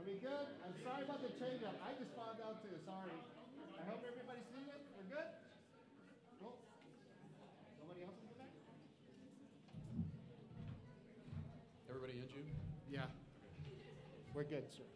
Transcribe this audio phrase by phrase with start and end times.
[0.00, 0.48] Are we good?
[0.64, 1.76] I'm sorry about the change up.
[1.84, 2.72] I just found out too.
[2.88, 3.12] Sorry.
[3.12, 4.80] I hope everybody's seen it.
[4.96, 5.28] We're good?
[6.40, 6.56] Cool.
[7.84, 8.48] Nobody else in back?
[11.92, 12.48] Everybody in, June?
[12.88, 13.12] Yeah.
[14.32, 14.88] We're good, sir.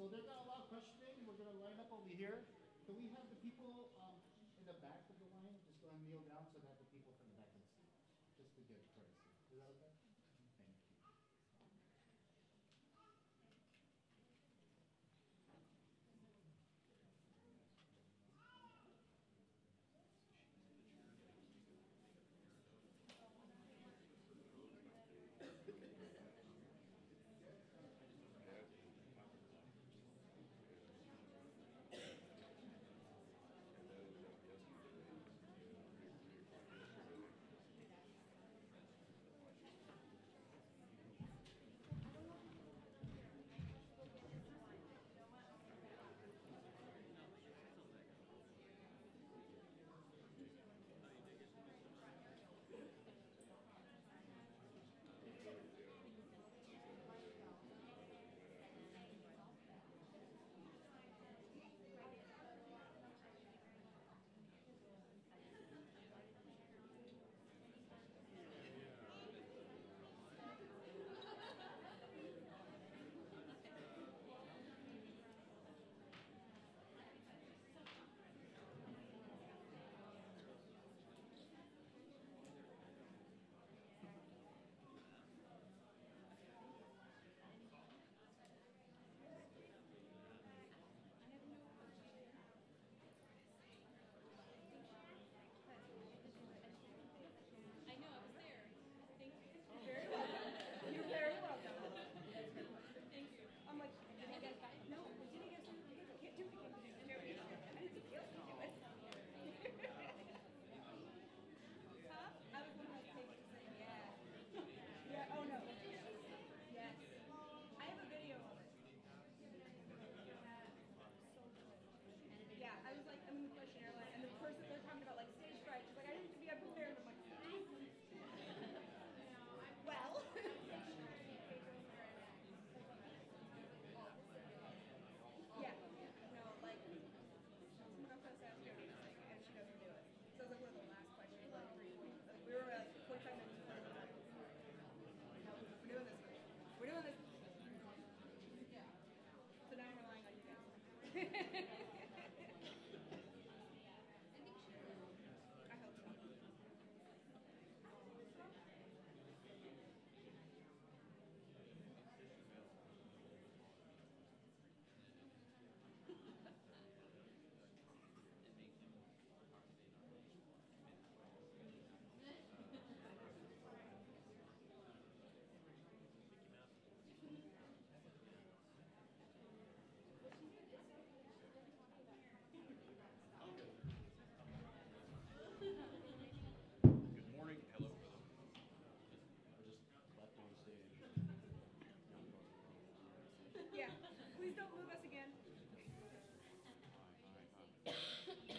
[0.00, 0.24] So there's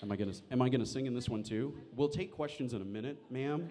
[0.05, 1.73] Am I gonna Am I gonna sing in this one too?
[1.95, 3.67] We'll take questions in a minute, ma'am.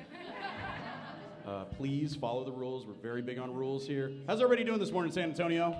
[1.46, 2.84] Uh, please follow the rules.
[2.84, 4.10] We're very big on rules here.
[4.26, 5.76] How's everybody doing this morning, San Antonio?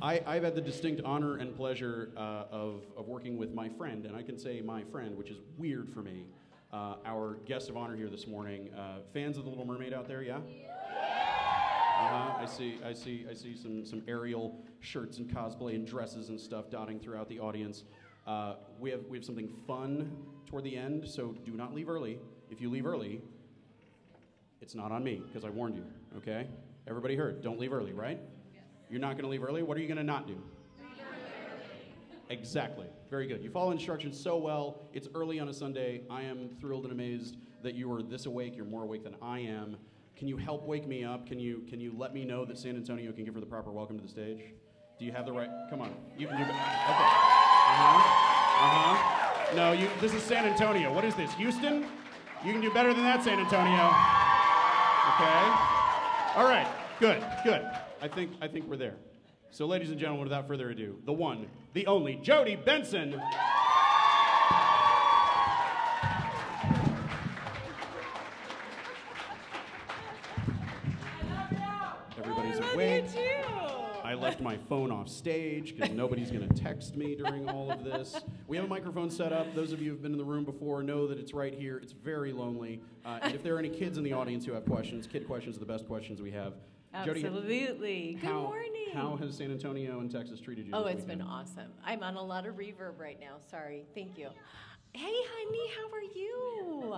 [0.00, 4.06] I, I've had the distinct honor and pleasure uh, of, of working with my friend,
[4.06, 6.24] and I can say my friend, which is weird for me.
[6.72, 8.72] Uh, our guest of honor here this morning.
[8.72, 10.38] Uh, fans of The Little Mermaid out there, yeah?
[12.02, 12.42] Uh-huh.
[12.42, 16.40] I see, I see, I see some, some Ariel shirts and cosplay and dresses and
[16.40, 17.84] stuff dotting throughout the audience.
[18.26, 22.18] Uh, we, have, we have something fun toward the end, so do not leave early.
[22.50, 23.22] If you leave early,
[24.60, 25.84] it's not on me, because I warned you,
[26.16, 26.46] okay?
[26.88, 28.20] Everybody heard, don't leave early, right?
[28.90, 29.62] You're not going to leave early.
[29.62, 30.36] What are you going to not do?
[32.30, 32.86] Exactly.
[33.10, 33.42] Very good.
[33.42, 34.88] You follow instructions so well.
[34.92, 36.02] It's early on a Sunday.
[36.10, 38.56] I am thrilled and amazed that you are this awake.
[38.56, 39.76] You're more awake than I am.
[40.16, 41.26] Can you help wake me up?
[41.26, 43.72] Can you can you let me know that San Antonio can give her the proper
[43.72, 44.40] welcome to the stage?
[44.98, 45.50] Do you have the right?
[45.70, 45.94] Come on.
[46.16, 46.54] You can do better.
[46.54, 46.60] Okay.
[46.60, 47.98] Uh huh.
[48.64, 49.54] Uh huh.
[49.56, 49.88] No, you.
[50.00, 50.92] This is San Antonio.
[50.92, 51.32] What is this?
[51.34, 51.86] Houston?
[52.44, 53.90] You can do better than that, San Antonio.
[55.14, 55.42] Okay.
[56.36, 56.66] All right.
[57.00, 57.24] Good.
[57.44, 57.68] Good.
[58.00, 58.96] I think I think we're there.
[59.50, 63.20] So, ladies and gentlemen, without further ado, the one, the only, Jodi Benson.
[75.02, 78.20] Off stage because nobody's going to text me during all of this.
[78.46, 79.52] We have a microphone set up.
[79.52, 81.78] Those of you who've been in the room before know that it's right here.
[81.78, 82.80] It's very lonely.
[83.04, 85.56] Uh, and if there are any kids in the audience who have questions, kid questions
[85.56, 86.52] are the best questions we have.
[87.04, 88.16] Jodi, Absolutely.
[88.20, 88.90] Good how, morning.
[88.94, 90.72] How has San Antonio and Texas treated you?
[90.72, 91.72] oh, it's been awesome.
[91.84, 93.38] I'm on a lot of reverb right now.
[93.50, 93.84] Sorry.
[93.96, 94.28] Thank you.
[94.92, 96.94] Hey, honey, how are you?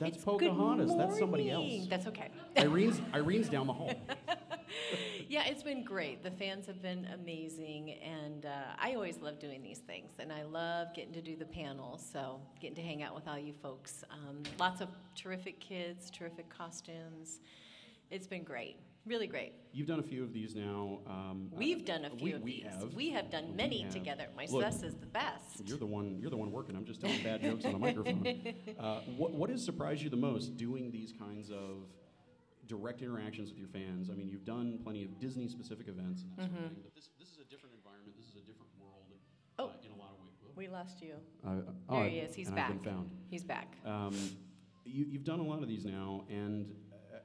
[0.00, 0.96] That's It's good Pocahontas.
[0.96, 1.86] That's somebody else.
[1.90, 2.30] That's okay.
[2.56, 3.92] Irene's, Irene's down the hall.
[5.30, 6.22] yeah, it's been great.
[6.22, 10.44] The fans have been amazing, and uh, I always love doing these things, and I
[10.44, 12.06] love getting to do the panels.
[12.10, 14.04] So, getting to hang out with all you folks.
[14.10, 17.40] Um, lots of terrific kids, terrific costumes.
[18.10, 19.52] It's been great, really great.
[19.72, 21.00] You've done a few of these now.
[21.06, 22.72] Um, We've uh, done a few we, of we these.
[22.80, 22.94] Have.
[22.94, 23.92] We have done many have.
[23.92, 24.28] together.
[24.34, 25.60] My Look, is the best.
[25.66, 26.16] You're the one.
[26.18, 26.74] You're the one working.
[26.74, 28.24] I'm just telling bad jokes on a microphone.
[28.78, 31.84] Uh, what What has surprised you the most doing these kinds of
[32.68, 34.10] direct interactions with your fans?
[34.10, 36.94] I mean, you've done plenty of Disney specific events and that sort of thing, but
[36.94, 38.14] this this is a different environment.
[38.16, 39.08] This is a different world.
[39.08, 39.64] Mm-hmm.
[39.64, 39.66] Oh.
[39.66, 40.28] uh, in a lot of ways.
[40.56, 41.14] We lost you.
[41.46, 42.34] Uh, There oh, he is.
[42.34, 42.72] He's back.
[43.30, 43.76] He's back.
[43.84, 44.14] Um,
[44.84, 46.66] you, you've done a lot of these now, and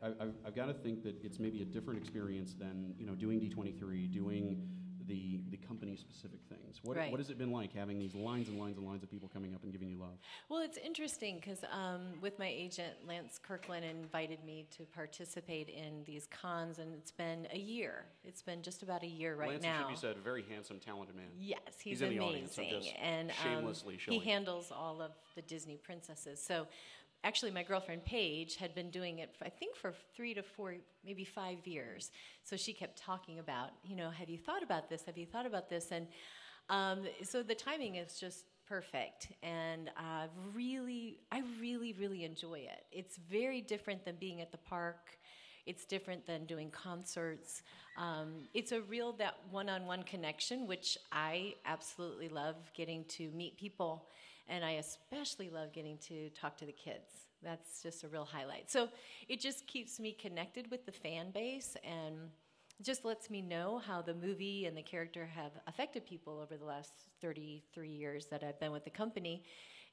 [0.03, 3.15] I, I've, I've got to think that it's maybe a different experience than you know
[3.15, 4.67] doing D23, doing
[5.07, 6.79] the the company specific things.
[6.83, 7.11] What, Right.
[7.11, 9.53] what has it been like having these lines and lines and lines of people coming
[9.53, 10.17] up and giving you love?
[10.49, 16.03] Well, it's interesting because um, with my agent, Lance Kirkland invited me to participate in
[16.05, 18.05] these cons, and it's been a year.
[18.23, 19.75] It's been just about a year right Lance, now.
[19.75, 21.25] it should be said, a very handsome, talented man.
[21.39, 25.41] Yes, he's, He's in the audience, just and um, shamelessly he handles all of the
[25.41, 26.41] Disney princesses.
[26.41, 26.67] So,
[27.23, 30.75] actually, my girlfriend Paige had been doing it, I think, for three to four,
[31.05, 32.11] maybe five years.
[32.43, 35.03] So she kept talking about, you know, have you thought about this?
[35.05, 35.91] Have you thought about this?
[35.91, 36.07] And
[36.69, 42.85] um, so the timing is just perfect, and uh, really, I really, really enjoy it.
[42.91, 45.19] It's very different than being at the park.
[45.65, 47.61] It's different than doing concerts.
[47.97, 54.07] Um, it's a real that one-on-one connection, which I absolutely love getting to meet people,
[54.47, 57.11] and I especially love getting to talk to the kids.
[57.41, 58.71] That's just a real highlight.
[58.71, 58.87] So
[59.27, 62.15] it just keeps me connected with the fan base and
[62.81, 66.65] just lets me know how the movie and the character have affected people over the
[66.65, 66.91] last
[67.21, 69.43] 33 years that I've been with the company,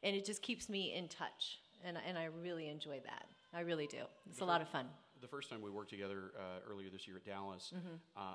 [0.02, 3.26] and it just keeps me in touch, and, and I really enjoy that.
[3.52, 3.98] I really do.
[4.30, 4.86] It's a lot of fun.
[5.20, 7.94] The first time we worked together uh, earlier this year at Dallas, Mm-hmm.
[8.16, 8.34] uh,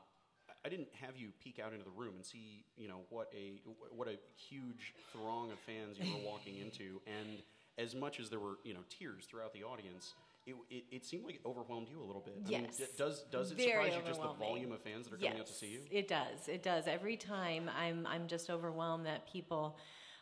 [0.66, 3.62] I- didn't have you peek out into the room and see, you know, what a
[3.96, 7.42] what a huge throng of fans you were walking into, and
[7.78, 10.14] as much as there were, you know, tears throughout the audience,
[10.48, 12.36] it, it, it seemed like it overwhelmed you a little bit.
[12.46, 12.78] I mean, Yes.
[12.78, 15.40] d- does does it Very surprise you just the volume of fans that are coming
[15.40, 15.80] out to see you?
[15.92, 16.48] It does.
[16.48, 16.88] It does.
[16.88, 19.78] Every time I'm, I'm just overwhelmed that people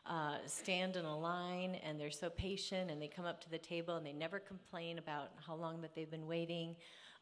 [0.06, 3.58] uh, stand in a line and they're so patient and they come up to the
[3.58, 6.76] table and they never complain about how long that they've been waiting.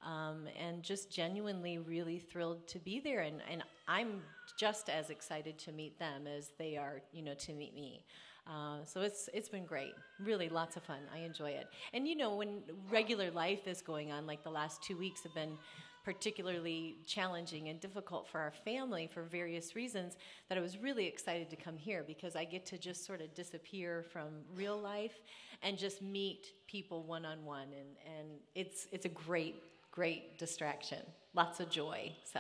[0.04, 3.20] Um, and just genuinely really thrilled to be there.
[3.20, 4.22] And, and I'm
[4.58, 8.04] just as excited to meet them as they are, you know, to meet me.
[8.48, 11.00] Uh, so it's it's been great, really lots of fun.
[11.14, 11.68] I enjoy it.
[11.94, 15.34] And you know, when regular life is going on, like the last two weeks have
[15.36, 15.58] been
[16.04, 20.18] particularly challenging and difficult for our family for various reasons,
[20.50, 23.34] that I was really excited to come here because I get to just sort of
[23.36, 25.22] disappear from real life
[25.62, 31.00] and just meet people one on one, and and it's it's a great great distraction,
[31.34, 32.12] lots of joy.
[32.24, 32.40] So.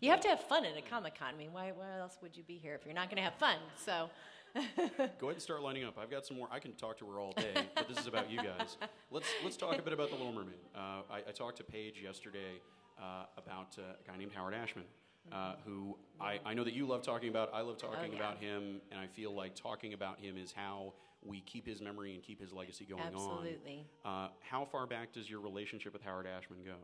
[0.00, 1.34] You have to have fun at a Comic Con.
[1.34, 3.34] I mean, why, why else would you be here if you're not going to have
[3.34, 3.56] fun?
[3.84, 4.08] So,
[4.54, 5.98] Go ahead and start lining up.
[6.00, 6.46] I've got some more.
[6.50, 8.76] I can talk to her all day, but this is about you guys.
[9.10, 10.54] Let's let's talk a bit about the Little Mermaid.
[10.74, 12.60] Uh, I, I talked to Paige yesterday
[12.98, 14.84] uh, about uh, a guy named Howard Ashman,
[15.32, 17.50] uh, who I, I know that you love talking about.
[17.52, 18.16] I love talking Oh, yeah.
[18.18, 22.14] about him, and I feel like talking about him is how we keep his memory
[22.14, 23.84] and keep his legacy going Absolutely.
[24.04, 24.24] on.
[24.24, 26.76] Uh, how far back does your relationship with Howard Ashman go?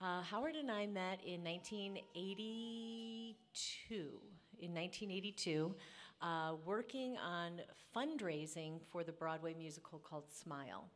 [0.00, 4.10] Uh, Howard and I met in 1982.
[4.58, 5.74] In 1982,
[6.22, 7.60] uh, working on
[7.94, 10.88] fundraising for the Broadway musical called Smile.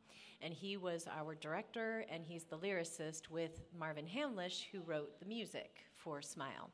[0.42, 5.26] And he was our director, and he's the lyricist with Marvin Hamlisch, who wrote the
[5.26, 6.70] music for Smile.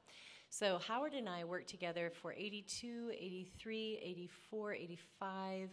[0.48, 5.70] So Howard and I worked together for 82, 83, 84, 85,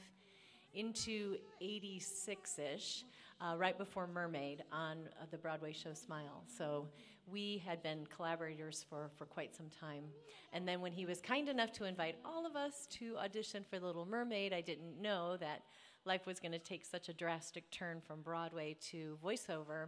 [0.74, 3.04] into 86 ish,
[3.42, 6.44] uh, right before Mermaid on uh, the Broadway show Smile.
[6.48, 6.88] So
[7.28, 10.04] we had been collaborators for, for quite some time.
[10.52, 13.80] And then when he was kind enough to invite all of us to audition for
[13.80, 15.64] Little Mermaid, I didn't know that
[16.06, 19.88] life was going to take such a drastic turn from Broadway to voiceover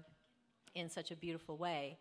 [0.75, 1.97] in such a beautiful way,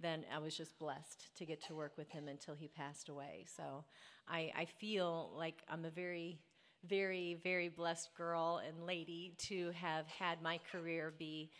[0.00, 3.46] then I was just blessed to get to work with him until he passed away.
[3.56, 3.84] So
[4.28, 6.38] I, I feel like I'm a very,
[6.86, 11.50] very, very blessed girl and lady to have had my career be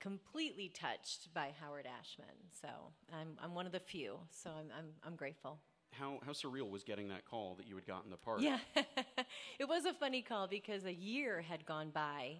[0.00, 2.34] completely touched by Howard Ashman.
[2.60, 2.68] So
[3.12, 4.18] I'm, I'm one of the few.
[4.30, 5.58] So I'm, I'm, I'm grateful.
[5.92, 8.40] How, how surreal was getting that call that you had gotten the part?
[8.40, 8.58] Yeah.
[9.58, 12.38] it was a funny call because a year had gone by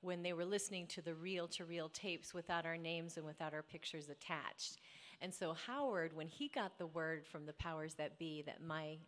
[0.00, 3.54] when they were listening to the reel to reel tapes without our names and without
[3.54, 4.78] our pictures attached.
[5.20, 8.98] And so Howard, when he got the word from the powers that be that my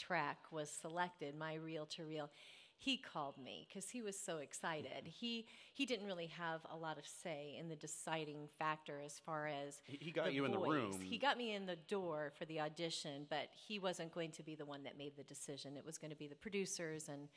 [0.00, 2.30] track was selected, my reel to reel,
[2.78, 5.04] he called me because he was so excited.
[5.04, 5.10] Mm-hmm.
[5.20, 9.48] He he didn't really have a lot of say in the deciding factor as far
[9.48, 10.98] as He- he got you in the room.
[11.00, 14.54] He got me in the door for the audition, but he wasn't going to be
[14.54, 15.76] the one that made the decision.
[15.76, 17.28] It was going to be the producers and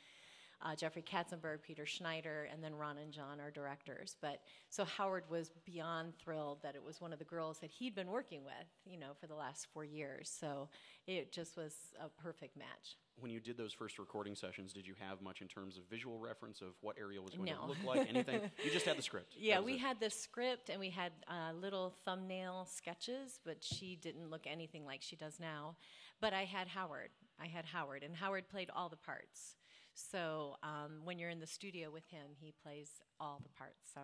[0.62, 4.16] uh, Jeffrey Katzenberg, Peter Schneider, and then Ron and John, are directors.
[4.20, 7.94] But so Howard was beyond thrilled that it was one of the girls that he'd
[7.94, 10.34] been working with, you know, for the last four years.
[10.40, 10.68] So
[11.06, 12.96] it just was a perfect match.
[13.16, 16.18] When you did those first recording sessions, did you have much in terms of visual
[16.18, 17.60] reference of what Ariel was going No.
[17.60, 18.08] to look like?
[18.14, 18.40] Anything?
[18.64, 19.34] you just had the script.
[19.38, 19.80] Yeah, we it.
[19.80, 24.84] had the script and we had uh, little thumbnail sketches, but she didn't look anything
[24.84, 25.76] like she does now.
[26.20, 27.10] But I had Howard.
[27.40, 29.56] I had Howard, and Howard played all the parts.
[29.94, 32.88] So um, when you're in the studio with him, he plays
[33.20, 33.88] all the parts.
[33.94, 34.00] So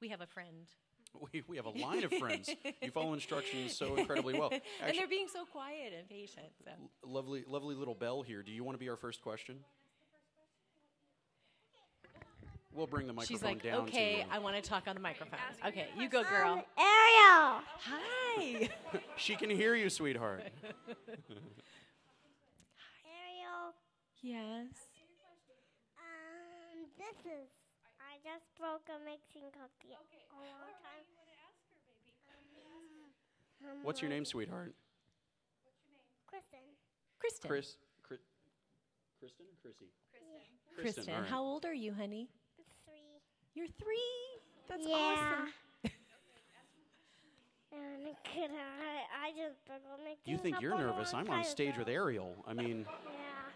[0.00, 0.66] we have a friend.
[1.32, 2.50] We, we have a line of friends.
[2.82, 4.50] You follow instructions so incredibly well.
[4.84, 6.48] and they're being so quiet and patient.
[6.62, 6.70] So.
[7.02, 8.42] lovely, lovely little bell here.
[8.42, 9.56] Do you want to be our first question?
[12.74, 14.24] We'll bring the microphone She's like, down okay, to you.
[14.30, 15.38] I want to talk on the microphone.
[15.66, 16.52] Okay, you go, girl.
[16.52, 17.62] Um, Ariel.
[17.80, 18.68] Hi.
[19.16, 20.42] she can hear you, sweetheart.
[23.06, 23.74] Ariel.
[24.22, 24.87] yes.
[27.08, 27.48] This is.
[28.04, 30.02] I just broke a mixing cookie a
[30.36, 31.06] long time.
[33.64, 34.74] Um, What's your name, sweetheart?
[35.64, 36.04] What's your name?
[36.28, 36.64] Kristen.
[37.18, 37.48] Kristen.
[37.48, 37.76] Chris.
[38.02, 38.20] Chris
[39.18, 39.90] Kristen or Chrissy?
[40.78, 41.14] Kristen.
[41.14, 41.30] all right.
[41.30, 42.28] How old are you, honey?
[42.84, 42.94] Three.
[43.54, 43.98] You're three.
[44.68, 44.92] That's awesome.
[44.92, 45.34] yeah.
[45.34, 45.92] awesome.
[47.72, 50.26] And could I, I just broke a mixing cup.
[50.26, 51.12] You think cup you're nervous?
[51.14, 51.80] I'm on stage ago.
[51.80, 52.44] with Ariel.
[52.46, 53.47] I mean, Yeah.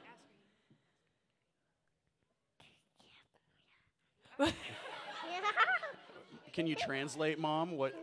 [6.52, 7.72] can you translate, Mom?
[7.76, 7.94] What?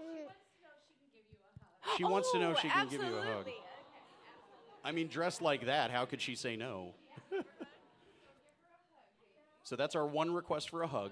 [1.98, 3.26] She wants to know if she can oh, give you a hug.
[3.26, 3.54] Oh, Absolutely.
[4.84, 6.94] I mean, dressed like that, how could she say no?
[9.64, 11.12] so that's our one request for a hug.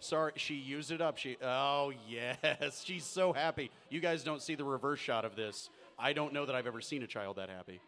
[0.00, 1.18] Sorry, she used it up.
[1.18, 2.82] She Oh, yes.
[2.86, 3.70] She's so happy.
[3.90, 5.68] You guys don't see the reverse shot of this.
[5.98, 7.80] I don't know that I've ever seen a child that happy.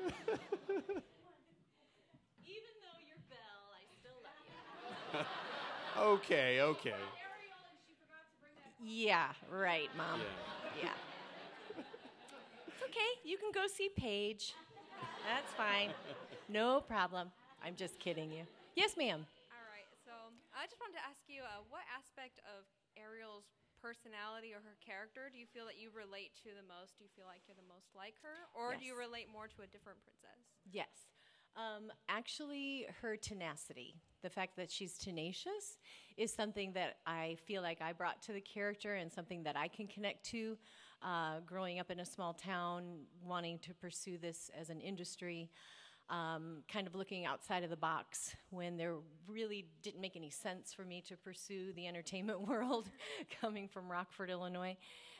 [0.00, 0.14] Even
[2.80, 4.32] though you're Belle, I still love
[5.12, 5.20] you.
[6.02, 6.98] Okay, okay.
[8.82, 10.18] Yeah, right, Mom.
[10.18, 10.90] Yeah.
[10.90, 11.78] Yeah.
[11.78, 13.10] it's okay.
[13.22, 14.58] You can go see Paige.
[15.22, 15.94] That's fine.
[16.50, 17.30] No problem.
[17.62, 18.42] I'm just kidding you.
[18.74, 19.22] Yes, ma'am.
[19.54, 19.86] All right.
[20.02, 20.10] So
[20.50, 22.66] I just wanted to ask you, uh, what aspect of
[22.98, 23.46] Ariel's
[23.78, 26.98] personality or her character do you feel that you relate to the most?
[26.98, 29.62] Do you feel like you're the most like her, or do you relate more to
[29.62, 30.42] a different princess?
[30.66, 31.14] Yes.
[31.56, 35.78] Um, actually, her tenacity, the fact that she's tenacious,
[36.16, 39.68] is something that I feel like I brought to the character and something that I
[39.68, 40.56] can connect to.
[41.02, 45.50] Uh, growing up in a small town, wanting to pursue this as an industry,
[46.08, 48.94] um, kind of looking outside of the box when there
[49.26, 52.88] really didn't make any sense for me to pursue the entertainment world,
[53.40, 54.76] coming from Rockford, Illinois,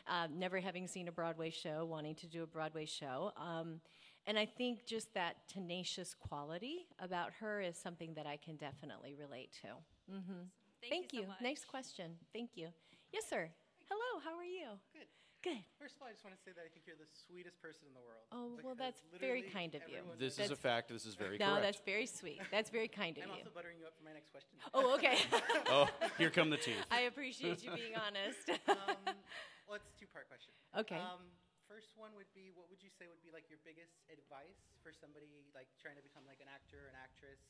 [0.06, 3.32] uh, never having seen a Broadway show, wanting to do a Broadway show.
[3.36, 3.80] Um,
[4.26, 9.14] and I think just that tenacious quality about her is something that I can definitely
[9.14, 10.12] relate to.
[10.12, 10.42] hmm
[10.88, 11.22] Thank, you.
[11.22, 11.40] so much.
[11.40, 12.18] Next question.
[12.32, 12.68] Thank you.
[13.12, 13.48] Yes, sir.
[13.88, 14.20] Hello.
[14.24, 14.66] How are you?
[14.92, 15.06] Good.
[15.42, 15.58] Good.
[15.78, 17.82] First of all, I just want to say that I think you're the sweetest person
[17.90, 18.22] in the world.
[18.30, 19.98] Oh, well, that's very kind of you.
[20.18, 20.88] This is a fact.
[20.88, 21.62] This is very no, correct.
[21.62, 22.38] that's very sweet.
[22.50, 23.30] That's very kind of you.
[23.30, 24.54] I'm also buttering you up for my next question.
[24.74, 25.18] Oh, okay.
[25.66, 26.78] oh, here come the teeth.
[26.90, 28.54] I appreciate you being honest.
[28.70, 29.18] um,
[29.66, 30.54] well, it's a two-part question.
[30.78, 30.96] okay.
[31.02, 31.26] Um,
[31.72, 34.92] first one would be, what would you say would be like your biggest advice for
[34.92, 37.40] somebody like trying to become like an actor, or an actress,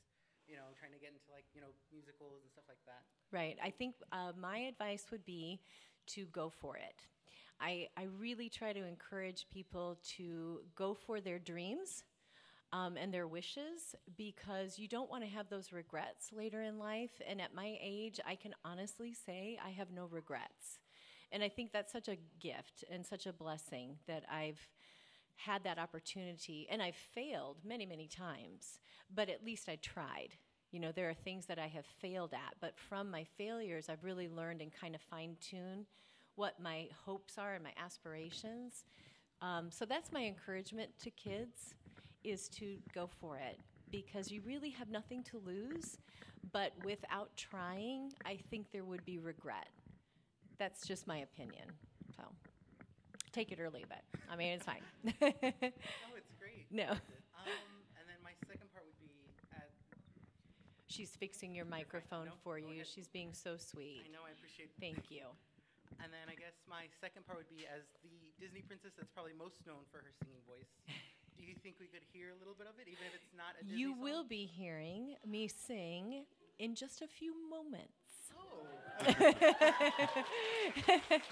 [0.47, 3.03] you know, trying to get into like you know musicals and stuff like that?
[3.35, 3.59] Right.
[3.59, 5.59] I think uh, my advice would be
[6.15, 7.03] to go for it.
[7.59, 12.05] I, I really try to encourage people to go for their dreams
[12.73, 17.21] um, and their wishes because you don't want to have those regrets later in life.
[17.29, 20.82] And at my age, I can honestly say I have no regrets.
[21.33, 24.61] And I think that's such a gift and such a blessing that I've
[25.35, 26.69] had that opportunity.
[26.71, 28.79] And I've failed many, many times,
[29.13, 30.35] but at least I tried.
[30.71, 34.05] You know, there are things that I have failed at, but from my failures, I've
[34.05, 35.87] really learned and kind of fine tuned
[36.35, 38.85] what my hopes are and my aspirations.
[39.41, 41.75] Um, so that's my encouragement to kids
[42.25, 43.59] is to go for it
[43.91, 45.99] because you really have nothing to lose.
[46.53, 49.69] But without trying, I think there would be regret.
[50.63, 51.67] That's just my opinion.
[52.15, 52.23] So
[53.35, 54.05] take it or leave it.
[54.31, 54.87] I mean, it's fine.
[55.11, 56.71] Oh, it's great.
[56.71, 56.87] No.
[56.95, 59.11] Um, and then my second part would be
[59.59, 59.67] at,
[60.87, 62.79] She's fixing your microphone No, for you.
[62.79, 62.87] ahead.
[62.87, 64.07] She's being so sweet.
[64.07, 64.71] I know I appreciate.
[64.79, 65.27] Thank you.
[65.99, 69.35] And then I guess my second part would be as the Disney princess that's probably
[69.35, 70.71] most known for her singing voice.
[71.39, 73.59] Do you think we could hear a little bit of it, even if it's not
[73.59, 74.03] a Disney You song?
[74.07, 76.23] will be hearing me sing
[76.63, 78.02] in just a few moments.
[78.39, 79.13] Oh.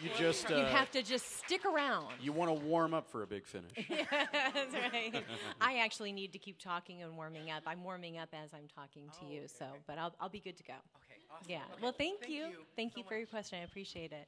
[0.03, 2.07] You just you uh, have to just stick around.
[2.21, 3.71] you want to warm up for a big finish.
[3.89, 5.23] That's right.
[5.61, 7.63] I actually need to keep talking and warming up.
[7.67, 9.79] I'm warming up as I'm talking to Oh, you, okay, so okay.
[9.87, 10.73] but I'll I'll be good to go.
[10.73, 11.47] Okay, awesome.
[11.49, 11.59] Yeah.
[11.73, 12.49] Okay, Well, thank, you.
[12.77, 13.59] Thank so you for your question.
[13.61, 14.27] I appreciate it.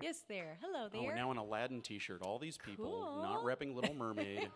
[0.00, 0.58] Yes, there.
[0.60, 1.02] Hello Oh, there.
[1.02, 2.20] we're now an Aladdin T-shirt.
[2.22, 4.48] All these people not repping Little Mermaid.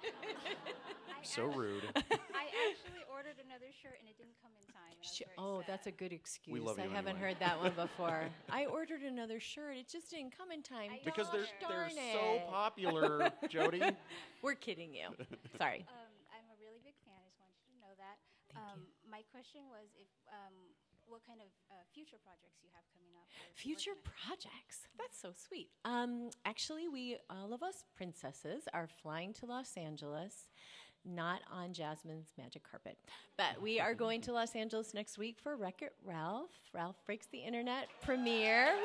[1.23, 1.85] so rude.
[1.97, 2.03] I
[2.69, 4.60] actually ordered another shirt and it didn't come in
[5.03, 5.09] time.
[5.09, 5.67] and Sh- oh, sad.
[5.69, 6.61] that's a good excuse.
[6.63, 7.21] love I haven't anyway.
[7.21, 8.25] heard that one before.
[8.51, 9.77] I ordered another shirt.
[9.77, 10.91] It just didn't come in time.
[10.93, 13.83] I Because they're they're darn so popular, Jodi.
[14.43, 15.09] We're kidding you.
[15.59, 15.85] Sorry.
[15.89, 17.15] Um, I'm a really big fan.
[17.17, 18.17] I just wanted you to know that.
[18.55, 19.11] Thank um, you.
[19.11, 20.55] My question was if um,
[21.07, 23.27] what kind of uh, future projects you have coming up.
[23.27, 24.79] or if you're Future working on- projects.
[24.99, 25.69] That's so sweet.
[25.85, 30.47] Um, actually, we all of us princesses are flying to Los Angeles,
[31.05, 32.99] not on Jasmine's magic carpet,
[33.37, 36.51] but we are going to Los Angeles next week for Wreck It Ralph.
[36.73, 38.75] Ralph Breaks the Internet premiere.
[38.77, 38.83] Woo,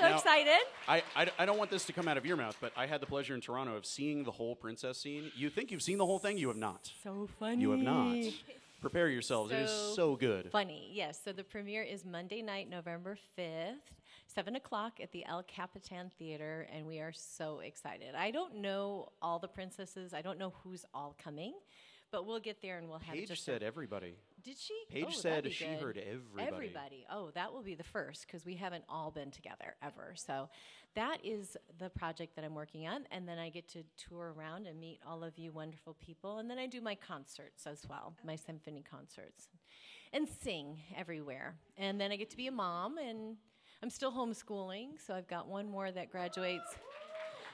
[0.00, 0.58] so Now- excited!
[0.86, 3.00] I, I, I don't want this to come out of your mouth, but I had
[3.00, 5.30] the pleasure in Toronto of seeing the whole princess scene.
[5.36, 6.38] You think you've seen the whole thing?
[6.38, 6.90] You have not.
[7.02, 7.62] So funny.
[7.62, 8.16] You have not.
[8.80, 9.50] Prepare yourselves.
[9.50, 10.52] it is So so good.
[10.52, 11.20] Funny, yes.
[11.24, 13.74] So the premiere is Monday night, November 5th,
[14.38, 18.14] 7 o'clock at the El Capitan Theater, and we are so excited.
[18.16, 21.54] I don't know all the princesses, I don't know who's all coming,
[22.12, 24.14] but we'll get there and we'll have Paige just said a, everybody.
[24.44, 24.74] Did she?
[24.90, 25.80] Paige Oh, said she good.
[25.80, 26.46] heard everybody.
[26.54, 27.06] Everybody.
[27.10, 30.12] Oh, that will be the first because we haven't all been together ever.
[30.14, 30.48] So
[30.94, 33.06] that is the project that I'm working on.
[33.10, 36.38] And then I get to tour around and meet all of you wonderful people.
[36.38, 39.48] And then I do my concerts as well, my symphony concerts,
[40.12, 41.56] and sing everywhere.
[41.76, 43.36] And then I get to be a mom, and
[43.82, 44.98] I'm still homeschooling.
[45.04, 46.76] So I've got one more that graduates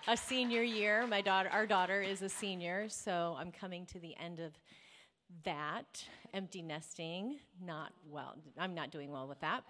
[0.09, 1.07] a senior year.
[1.07, 4.53] My daughter, our daughter, is a senior, so I'm coming to the end of
[5.45, 6.03] that.
[6.33, 8.35] Empty nesting, not well.
[8.59, 9.65] I'm not doing well with that,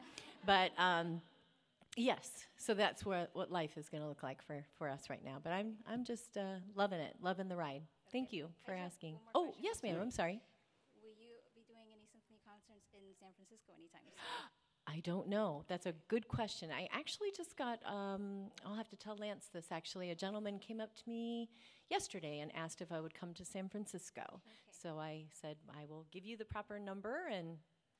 [0.46, 1.20] but um,
[1.96, 2.46] yes.
[2.56, 5.36] So that's what what life is going to look like for for us right now.
[5.42, 7.82] But I'm I'm just uh, loving it, loving the ride.
[8.12, 9.16] Thank you for I just have asking.
[9.34, 9.64] Oh question.
[9.64, 9.98] yes, ma'am.
[10.00, 10.40] I'm sorry.
[11.02, 14.22] Will you be doing any symphony concerts in San Francisco anytime soon?
[14.94, 15.64] I don't know.
[15.66, 16.70] That's a good question.
[16.70, 20.10] I actually just got, um, I'll have to tell Lance this actually.
[20.10, 21.48] A gentleman came up to me
[21.90, 24.40] yesterday and asked if I would come to San Francisco.
[24.70, 27.26] So I said, I will give you the proper number.
[27.32, 27.56] And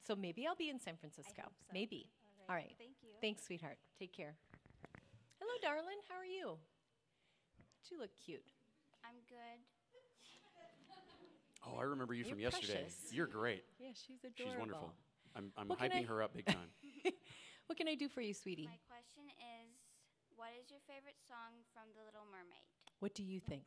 [0.07, 1.43] so maybe I'll be in San Francisco.
[1.43, 1.73] hope so.
[1.73, 2.11] Maybe.
[2.49, 2.75] All right.
[2.79, 3.09] Thank you.
[3.21, 3.79] Thanks, sweetheart.
[3.99, 4.37] Take care.
[5.41, 5.99] Hello, darling.
[6.09, 6.59] How are you?
[7.91, 8.45] You look cute.
[9.05, 9.61] I'm good.
[11.67, 12.75] Oh, I remember you You're from yesterday.
[12.75, 12.97] precious.
[13.11, 13.65] You're great.
[13.81, 14.53] Yeah, she's adorable.
[14.53, 14.95] She's wonderful.
[15.37, 16.71] I'm, I'm hyping I- her up big time.
[17.67, 18.67] What can I do for you, sweetie?
[18.67, 19.73] My question is,
[20.37, 22.69] what is your favorite song from The Little Mermaid?
[23.01, 23.63] What do you think?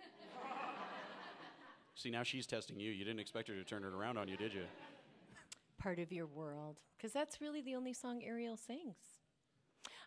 [1.94, 2.90] See, now she's testing you.
[2.90, 4.62] You didn't expect her to turn it around on you, did you?
[5.78, 8.96] part of your world because that's really the only song Ariel sings.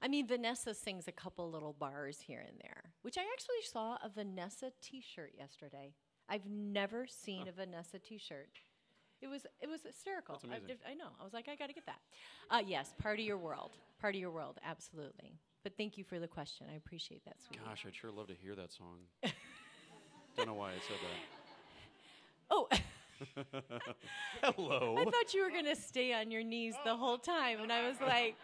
[0.02, 3.98] I mean, Vanessa sings a couple little bars here and there, which I actually saw
[4.04, 5.94] a Vanessa T-shirt yesterday.
[6.28, 8.50] I've never seen a Vanessa T-shirt.
[9.21, 10.36] It was it was hysterical.
[10.36, 10.67] That's I, amazing.
[10.67, 11.10] did- I know.
[11.19, 11.99] I was like, I got to get that.
[12.49, 13.71] Uh, yes, part of your world.
[13.99, 15.34] Part of your world, absolutely.
[15.63, 16.67] But thank you for the question.
[16.71, 17.62] I appreciate that, sweetie.
[17.65, 18.99] Gosh, I'd sure love to hear that song.
[20.38, 21.17] Don't know why I said that.
[22.51, 22.67] Oh.
[24.41, 24.95] Hello.
[24.97, 27.99] I thought you were gonna stay on your knees the whole time, and I was
[28.01, 28.36] like,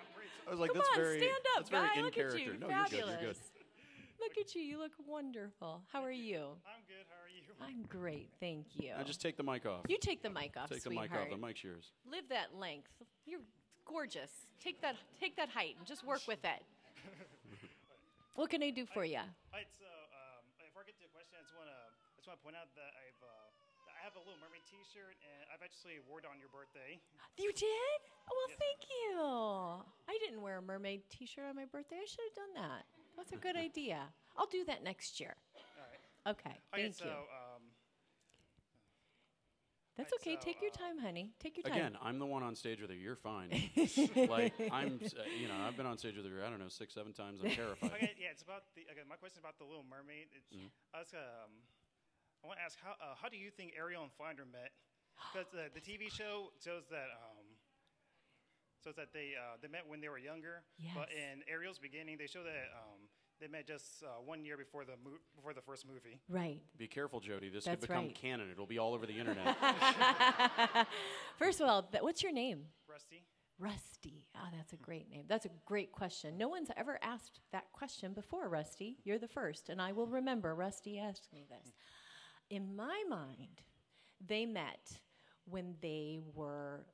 [0.45, 2.01] I was like, Come that's on, very, stand up, guy.
[2.01, 2.37] Look character.
[2.37, 2.53] at you.
[2.59, 2.91] No, Fabulous.
[2.91, 3.21] you're good.
[3.23, 3.37] You're good.
[4.19, 4.61] Look at you.
[4.61, 5.81] You look wonderful.
[5.91, 6.37] How are you?
[6.67, 7.05] I'm good.
[7.09, 7.24] How are you?
[7.61, 8.29] I'm great.
[8.39, 8.91] Thank you.
[8.97, 9.85] Now just take the mic off.
[9.87, 11.11] you take the mic off, take the sweetheart.
[11.11, 11.29] mic off.
[11.29, 11.91] The mic's yours.
[12.09, 12.91] Live that length.
[13.25, 13.41] You're
[13.85, 14.31] gorgeous.
[14.61, 14.95] Take that.
[15.19, 16.61] Take that height and just work with it.
[18.35, 19.19] what can I do for you?
[19.23, 19.69] All right.
[19.79, 22.39] So um, before I get to the question, I just want to I just want
[22.39, 25.97] to point out that I've uh, I have a Little Mermaid T-shirt, and I've actually
[26.05, 26.99] worn it on your birthday.
[27.41, 27.99] You did?
[28.29, 28.59] Oh, well, Yes.
[28.61, 29.17] thank you.
[30.09, 31.97] I didn't wear a mermaid T-shirt on my birthday.
[32.01, 32.85] I should have done that.
[33.17, 34.05] That's a good idea.
[34.37, 35.33] I'll do that next year.
[35.57, 36.01] All right.
[36.37, 36.49] Okay.
[36.73, 36.83] Okay.
[36.89, 37.11] Thank so you.
[37.11, 37.44] um,
[39.97, 40.35] That's right, okay.
[40.35, 41.31] so, Take your uh, time, honey.
[41.39, 41.73] Take your time.
[41.73, 42.95] Again, I'm the one on stage with her.
[42.95, 43.47] You're fine.
[44.29, 46.43] like I'm, uh, you know, I've been on stage with her.
[46.43, 47.39] I don't know, six, seven times.
[47.43, 47.91] I'm terrified.
[47.95, 48.11] okay.
[48.19, 48.35] Yeah.
[48.35, 48.83] It's about the.
[48.91, 49.07] Okay.
[49.07, 50.27] My question is about the Little Mermaid.
[50.35, 50.67] It's, Mhm.
[50.93, 51.63] I was um,
[52.43, 54.75] I want to ask how uh, how do you think Ariel and Flounder met?
[55.31, 57.55] Because uh, the TV show shows that um,
[58.83, 60.61] So it's that they uh, they met when they were younger.
[60.77, 60.91] Yes.
[60.93, 63.07] But in Ariel's beginning, they show that um,
[63.39, 66.19] they met just uh, one year before the mo- before the first movie.
[66.29, 66.61] Right.
[66.77, 67.49] Be careful, Jodi.
[67.49, 68.15] This That's could become right.
[68.15, 68.49] canon.
[68.51, 69.55] It'll be all over the internet.
[71.37, 72.65] First of all, th- what's your name?
[72.89, 73.23] Rusty.
[73.59, 74.27] Rusty.
[74.35, 75.23] Ah, that's a great name.
[75.27, 76.37] That's a great question.
[76.37, 78.97] No one's ever asked that question before, Rusty.
[79.03, 81.73] You're the first, and I will remember Rusty asked me this.
[82.49, 83.61] In my mind,
[84.25, 84.99] they met
[85.45, 86.85] when they were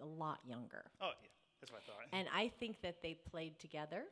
[0.00, 0.84] a lot younger.
[1.00, 1.28] Oh yeah,
[1.60, 1.96] that's what I thought.
[2.12, 4.04] And I think that they played together,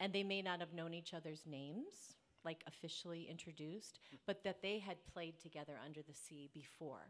[0.00, 4.78] and they may not have known each other's names, like officially introduced, but that they
[4.78, 7.08] had played together under the sea before.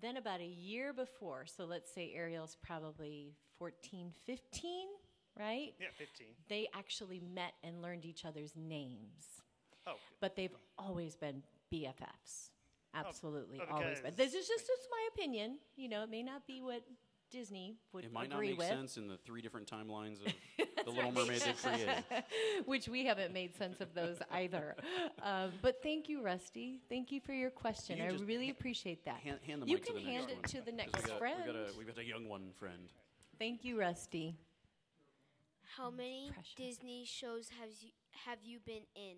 [0.00, 4.86] Then, about a year before, so let's say Ariel's probably 14, 15,
[5.38, 5.74] right?
[5.78, 6.26] yeah, 15.
[6.48, 9.26] They actually met and learned each other's names.
[9.86, 11.42] Oh, But they've always been
[11.72, 12.50] BFFs.
[12.94, 14.14] Oh, oh, Absolutely, oh, always been.
[14.16, 15.58] This is just, just my opinion.
[15.76, 16.82] You know, it may not be what
[17.32, 18.68] Disney would it might not agree make with.
[18.68, 20.32] sense in the three different timelines of
[20.84, 22.04] the Little Mermaid they've created.
[22.66, 24.76] which we haven't made sense of those either.
[25.22, 26.80] Um, but thank you, Rusty.
[26.88, 27.96] Thank you for your question.
[27.98, 29.16] You I just really ha- appreciate that.
[29.16, 30.42] Hand, hand the you mic can to the hand next it one.
[30.44, 31.40] to the 'cause next we got, friend.
[31.46, 32.92] We got, a, we got a young one friend.
[33.38, 34.36] Thank you, Rusty.
[35.76, 36.54] How many Precious.
[36.54, 37.90] Disney shows have you
[38.26, 39.16] have you been in?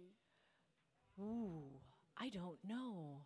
[1.20, 1.62] Ooh,
[2.16, 3.22] I don't know.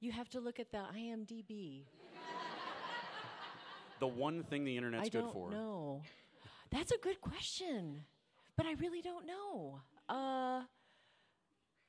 [0.00, 1.84] You have to look at the IMDb.
[4.00, 5.50] The one thing the internet's I good don't for.
[5.50, 6.02] know.
[6.70, 8.04] That's a good question,
[8.56, 9.80] but I really don't know.
[10.08, 10.62] Uh,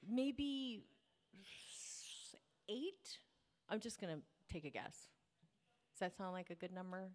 [0.08, 0.84] maybe
[2.70, 3.20] eight.
[3.70, 4.20] I'm just gonna
[4.52, 5.10] take a guess.
[5.94, 7.10] Does that sound like a good number?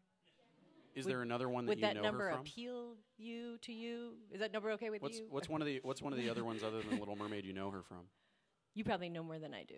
[0.95, 2.45] Is Would- there another one that Would you that know number her from?
[2.45, 4.13] Does that number appeal you to you?
[4.31, 5.27] Is that number okay with What's you?
[5.31, 7.53] what's one of the what's one of the other ones other than Little Mermaid you
[7.55, 8.09] know her from?
[8.75, 9.77] You probably know more than I do.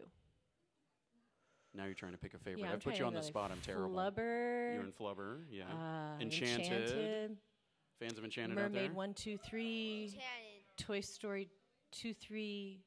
[1.75, 2.63] Now you're trying to pick a favorite.
[2.63, 3.51] Yeah, I I'm put you on the like spot.
[3.51, 3.97] I'm terrible.
[3.97, 4.75] Flubber.
[4.75, 5.65] You're in Flubber, yeah.
[5.65, 6.61] uh, Enchanted.
[6.61, 7.37] Enchanted.
[7.99, 8.83] Fans of Enchanted out there.
[8.83, 10.11] Mermaid one two three.
[10.11, 10.23] Shannon.
[10.77, 11.49] Toy Story
[11.91, 12.81] two three.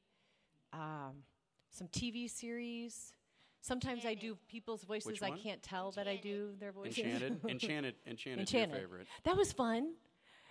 [0.72, 1.22] Um,
[1.70, 3.12] some TV series.
[3.60, 5.20] Sometimes I do people's voices.
[5.22, 6.98] I can't tell that I do their voices.
[6.98, 8.70] Enchanted, Enchanted, Enchanted, Enchanted.
[8.70, 9.06] your favorite.
[9.24, 9.94] That was fun.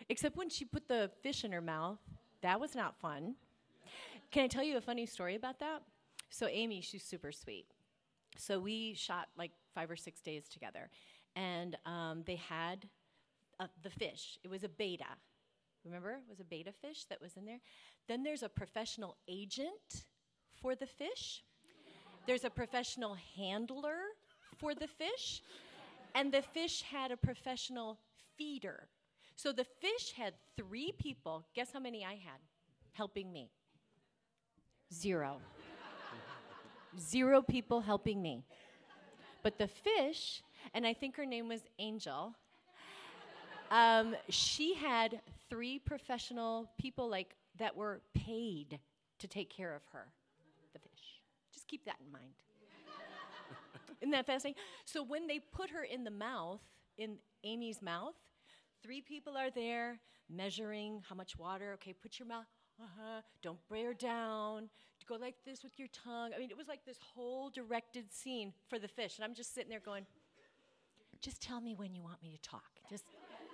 [0.10, 1.98] Except when she put the fish in her mouth.
[2.42, 3.36] That was not fun.
[4.30, 5.82] Can I tell you a funny story about that?
[6.30, 7.66] So, Amy, she's super sweet.
[8.38, 10.90] So, we shot like five or six days together.
[11.36, 12.88] And um, they had
[13.60, 15.06] uh, the fish, it was a betta.
[15.86, 16.12] Remember?
[16.12, 17.60] It was a betta fish that was in there.
[18.08, 20.06] Then there's a professional agent
[20.62, 21.44] for the fish,
[22.26, 23.98] there's a professional handler
[24.58, 25.42] for the fish
[26.18, 28.00] and the fish had a professional
[28.38, 28.88] feeder.
[29.36, 31.46] So the fish had three people.
[31.54, 32.42] Guess how many I had
[32.94, 33.52] helping me?
[34.92, 35.40] Zero.
[37.00, 38.44] Zero people helping me.
[39.44, 42.36] But the fish, and I think her name was Angel,
[43.72, 48.80] um, she had three professional people like that were paid
[49.20, 50.08] to take care of her,
[50.74, 51.22] the fish.
[51.54, 52.34] Just keep that in mind.
[54.02, 54.62] Isn't that fascinating?
[54.86, 56.62] So when they put her in the mouth,
[56.98, 58.16] in Amy's mouth,
[58.84, 61.74] three people are there measuring how much water.
[61.74, 62.46] Okay, put your mouth.
[62.82, 63.22] Uh-huh.
[63.42, 64.70] Don't bear down.
[65.08, 66.32] Go like this with your tongue.
[66.36, 69.54] I mean, it was like this whole directed scene for the fish, and I'm just
[69.54, 70.06] sitting there going,
[71.22, 72.66] "Just tell me when you want me to talk.
[72.90, 73.06] Just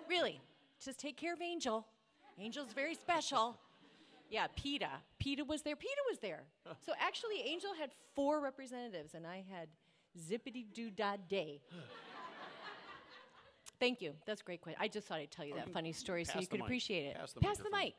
[0.10, 0.42] really,
[0.84, 1.86] just take care of Angel.
[2.40, 3.58] Angel's very special."
[4.30, 4.90] Yeah, PETA.
[5.20, 5.76] PETA was there.
[5.76, 6.42] PETA was there.
[6.84, 9.68] So actually, Angel had four representatives, and I had
[10.18, 11.62] zippity doo dah day.
[13.80, 14.14] Thank you.
[14.26, 14.82] That's a great question.
[14.82, 16.68] I just thought I'd tell you that oh, funny story so you could mic.
[16.68, 17.16] appreciate it.
[17.16, 17.80] Pass the the microphone.
[17.80, 17.94] mic.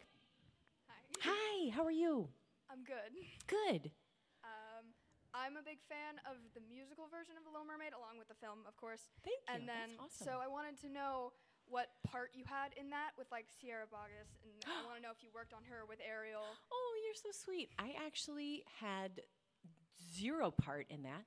[1.21, 2.27] Hi, how are you?
[2.75, 3.15] I'm good.
[3.47, 3.95] Good.
[4.43, 4.91] Um,
[5.31, 8.35] I'm a big fan of the musical version of The Little Mermaid, along with the
[8.35, 9.15] film, of course.
[9.23, 9.55] Thank you.
[9.55, 10.27] And then, That's awesome.
[10.27, 11.31] so I wanted to know
[11.71, 15.15] what part you had in that with like Sierra Boggess, and I want to know
[15.15, 16.43] if you worked on her with Ariel.
[16.43, 17.71] Oh, you're so sweet.
[17.79, 19.23] I actually had
[20.15, 21.23] zero part in that,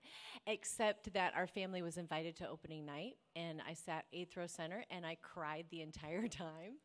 [0.46, 4.84] except that our family was invited to opening night, and I sat eighth row center,
[4.92, 6.76] and I cried the entire time.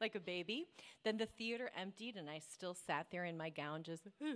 [0.00, 0.66] Like a baby.
[1.04, 4.06] Then the theater emptied, and I still sat there in my gown, just.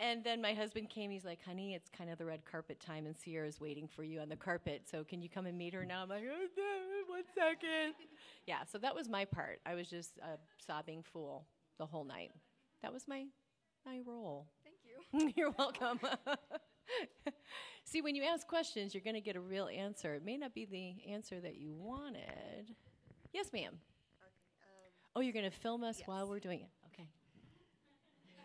[0.00, 1.10] and then my husband came.
[1.10, 4.20] He's like, "Honey, it's kind of the red carpet time, and Sierra's waiting for you
[4.20, 4.82] on the carpet.
[4.90, 7.94] So can you come and meet her now?" I'm like, oh, no, "One second.
[8.46, 8.64] Yeah.
[8.70, 9.60] So that was my part.
[9.66, 11.46] I was just a sobbing fool
[11.78, 12.30] the whole night.
[12.82, 13.24] That was my
[13.84, 14.46] my role.
[14.62, 15.32] Thank you.
[15.36, 16.00] You're welcome.
[17.84, 20.14] See, when you ask questions, you're going to get a real answer.
[20.14, 22.74] It may not be the answer that you wanted.
[23.34, 23.74] Yes, ma'am.
[25.16, 26.70] oh, you're going to film us while we're doing it.
[26.94, 27.10] Okay.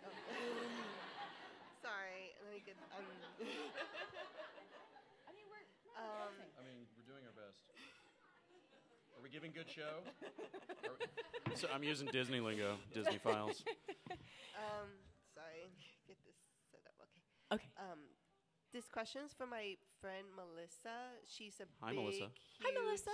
[1.86, 2.74] Sorry, let me get.
[2.98, 3.06] Um,
[5.94, 7.62] um, I mean, we're doing our best.
[9.14, 10.02] Are we giving good show?
[10.82, 13.64] We- so I'm using Disney lingo, Disney files.
[14.58, 14.90] Um,
[15.36, 15.70] sorry,
[16.08, 16.34] get this
[16.72, 16.98] set up.
[17.06, 17.62] Okay.
[17.62, 17.70] Okay.
[17.78, 18.00] Um,
[18.74, 21.14] this question's for my friend Melissa.
[21.30, 22.32] She's a Hi, big, Melissa.
[22.64, 23.14] Hi, Melissa.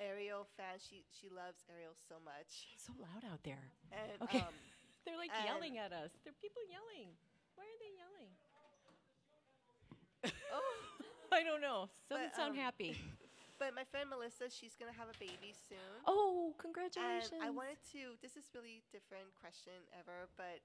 [0.00, 0.78] Ariel fan.
[0.78, 2.78] She she loves Ariel so much.
[2.78, 3.70] So loud out there.
[3.92, 4.40] And Okay.
[4.40, 4.54] um,
[5.04, 6.10] They're like and- yelling at us.
[6.24, 7.12] There are people yelling.
[7.58, 8.30] Why are they yelling?
[10.54, 10.74] oh,
[11.32, 11.88] I don't know.
[12.10, 12.98] Doesn't But, sound um, happy.
[13.58, 16.02] but my friend Melissa, she's gonna have a baby soon.
[16.06, 17.32] Oh, congratulations.
[17.34, 18.14] And I wanted to.
[18.22, 20.60] This is really different question ever, but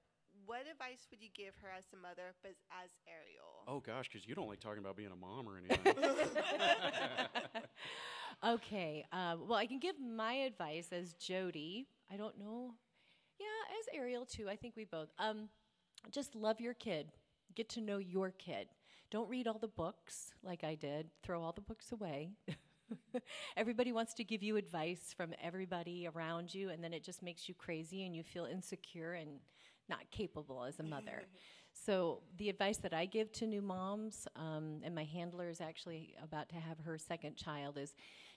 [0.49, 3.63] what advice would you give her as a mother, but as Ariel?
[3.69, 5.93] Oh gosh, because you don't like talking about being a mom or anything.
[8.45, 9.05] Okay.
[9.11, 11.87] Uh, well, I can give my advice as Jodi.
[12.11, 12.73] I don't know.
[13.39, 13.45] Yeah,
[13.79, 14.49] as Ariel too.
[14.49, 15.09] I think we both.
[15.19, 15.49] Um,
[16.11, 17.11] just love your kid.
[17.55, 18.67] Get to know your kid.
[19.11, 21.09] Don't read all the books like I did.
[21.23, 22.31] Throw all the books away.
[23.57, 27.47] everybody wants to give you advice from everybody around you, and then it just makes
[27.47, 29.39] you crazy and you feel insecure and
[29.89, 31.23] not capable as a mother.
[31.85, 36.15] So, the advice that I give to new moms, um, and my handler is actually
[36.23, 37.93] about to have her second child, is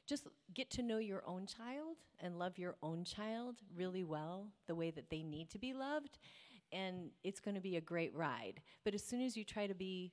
[0.07, 4.75] just get to know your own child and love your own child really well, the
[4.75, 6.19] way that they need to be loved.
[6.73, 8.63] And it's going to be a great ride.
[8.85, 10.13] But as soon as you try to be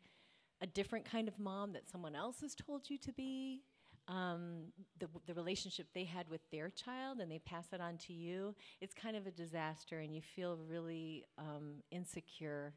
[0.61, 3.63] a different kind of mom that someone else has told you to be,
[4.07, 4.65] um,
[4.99, 8.53] the, the relationship they had with their child and they pass it on to you,
[8.81, 12.73] it's kind of a disaster and you feel really um, insecure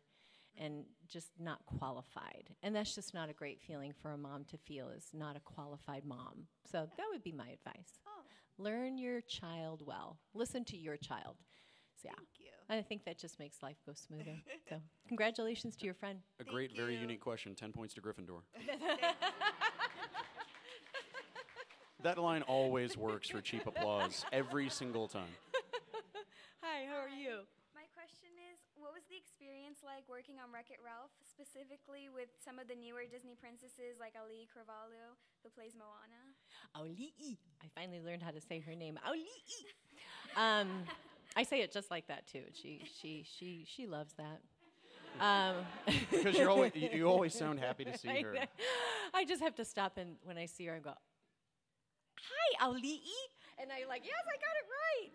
[0.59, 2.51] and just not qualified.
[2.63, 5.41] And that's just not a great feeling for a mom to feel is not a
[5.41, 6.47] qualified mom.
[6.71, 8.01] So that would be my advice.
[8.07, 8.23] Oh.
[8.59, 10.19] Learn your child well.
[10.35, 11.37] Listen to your child.
[11.97, 12.13] So yeah.
[12.17, 12.47] Thank you.
[12.69, 14.37] I think that just makes life go smoother.
[14.69, 16.19] so congratulations to your friend.
[16.41, 17.55] a great, very unique question.
[17.55, 18.41] Ten points to Gryffindor.
[22.03, 25.31] that line always works for cheap applause every single time.
[26.63, 27.47] Hi, how are you?
[27.75, 32.59] My question is, what was the experience like working on Wreck-It Ralph, specifically with some
[32.59, 36.35] of the newer Disney princesses like Auli'i Cravalho, who plays Moana?
[36.75, 37.39] Auli'i.
[37.63, 38.99] I finally learned how to say her name.
[39.07, 39.31] Auli'i.
[40.37, 40.69] Um,
[41.37, 42.43] I say it just like that too.
[42.53, 44.41] She she she she loves that.
[45.19, 45.65] Um,
[46.11, 48.35] Because you're always, you, you always sound happy to see her.
[48.35, 48.41] know.
[49.15, 50.93] I just have to stop and when I see her and go,
[52.21, 53.01] "Hi, Auli'i,"
[53.59, 55.13] and I'm like, "Yes, I got it right."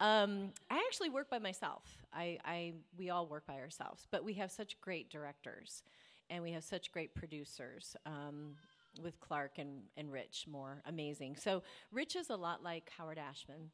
[0.00, 1.82] Um, I actually work by myself.
[2.12, 5.82] I, I we all work by ourselves, but we have such great directors,
[6.28, 7.96] and we have such great producers.
[8.06, 8.56] Um,
[9.02, 11.36] with Clark and, and Rich, more amazing.
[11.36, 11.62] So
[11.92, 13.70] Rich is a lot like Howard Ashman,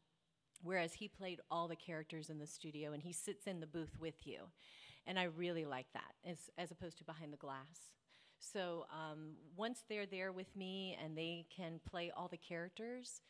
[0.62, 3.96] whereas he played all the characters in the studio and he sits in the booth
[3.98, 4.40] with you.
[5.06, 7.92] And I really like that as, as opposed to behind the glass.
[8.38, 13.20] So um, once they're there with me and they can play all the characters,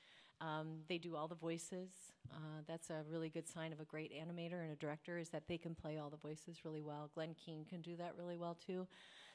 [0.40, 1.90] um, they do all the voices.
[2.32, 5.48] Uh, that's a really good sign of a great animator and a director is that
[5.48, 7.10] they can play all the voices really well.
[7.14, 8.86] Glen Keane can do that really well too.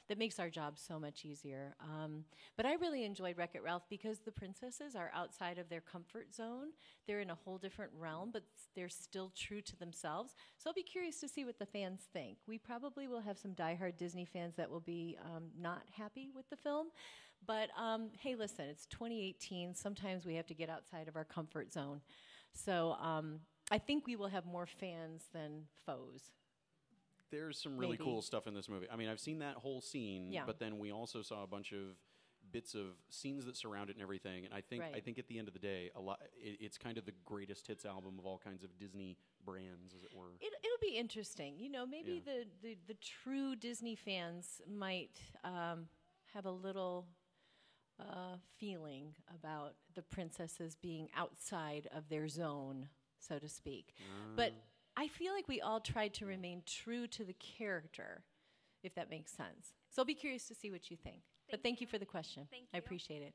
[0.08, 1.74] That makes our job so much easier.
[1.80, 2.24] Um,
[2.56, 6.34] but I really enjoyed Wreck It Ralph because the princesses are outside of their comfort
[6.34, 6.68] zone.
[7.06, 8.42] They're in a whole different realm, but
[8.74, 10.34] they're still true to themselves.
[10.58, 12.38] So I'll be curious to see what the fans think.
[12.48, 16.50] We probably will have some diehard Disney fans that will be um, not happy with
[16.50, 16.88] the film.
[17.46, 19.74] But um, hey, listen, it's 2018.
[19.74, 22.00] Sometimes we have to get outside of our comfort zone.
[22.52, 26.30] So um, I think we will have more fans than foes.
[27.30, 28.04] There's some really Maybe.
[28.04, 28.86] cool stuff in this movie.
[28.92, 30.42] I mean, I've seen that whole scene, Yeah.
[30.46, 31.96] but then we also saw a bunch of
[32.50, 34.44] bits of scenes that surround it and everything.
[34.44, 36.76] And I think I think at the end of the day, a lot it, it's
[36.76, 40.26] kind of the greatest hits album of all kinds of Disney brands, as it were.
[40.40, 41.54] It, it'll be interesting.
[41.58, 42.34] You know, maybe Yeah.
[42.62, 45.86] the, the, the true Disney fans might um,
[46.34, 47.06] have a little
[48.10, 52.88] uh, feeling about the princesses being outside of their zone,
[53.18, 53.94] so to speak.
[54.36, 54.52] But
[54.96, 58.22] I feel like we all tried to remain true to the character,
[58.82, 59.72] if that makes sense.
[59.90, 61.22] So I'll be curious to see what you think.
[61.50, 62.46] but thank you for the question.
[62.50, 62.82] Thank I you.
[62.84, 63.34] appreciate it.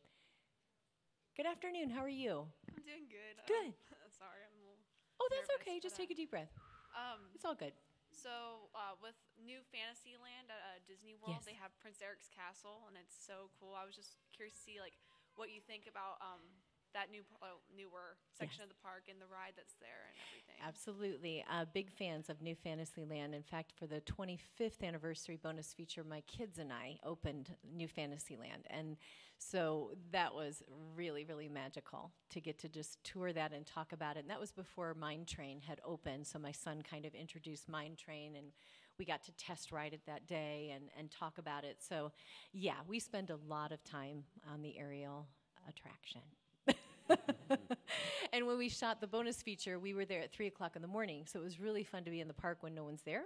[1.36, 1.90] Good afternoon.
[1.92, 2.46] How are you?
[2.76, 3.38] I'm doing good.
[3.48, 3.68] Good.
[3.68, 4.78] Um, sorry, I'm a little.
[5.22, 5.80] Oh, that's nervous, okay.
[5.80, 6.50] Just but, take a deep breath.
[6.96, 7.74] Um, It's all good.
[8.18, 11.46] So uh, with New Fantasyland at uh, Disney World, Yes.
[11.46, 13.78] they have Prince Eric's castle, and it's so cool.
[13.78, 14.98] I was just curious to see like
[15.38, 16.42] what you think about um,
[16.98, 17.46] that new uh,
[17.78, 18.64] newer section Yes.
[18.66, 20.58] of the park and the ride that's there and everything.
[20.66, 21.46] Absolutely.
[21.52, 23.36] Uh, big fans of New Fantasyland.
[23.36, 28.66] In fact, for the 25th anniversary bonus feature, my kids and I opened New Fantasyland.
[28.72, 28.98] And
[29.38, 30.64] so that was
[30.96, 34.22] really, really magical to get to just tour that and talk about it.
[34.22, 36.26] And that was before Mine Train had opened.
[36.26, 38.48] So my son kind of introduced Mine Train and
[38.98, 41.78] we got to test ride it that day and, and talk about it.
[41.88, 42.12] So,
[42.52, 45.28] yeah, we spend a lot of time on the Ariel
[45.70, 46.22] attraction.
[48.34, 50.88] and when we shot the bonus feature, we were there at 3 o'clock in the
[50.88, 51.24] morning.
[51.26, 53.24] So it was really fun to be in the park when no one's there.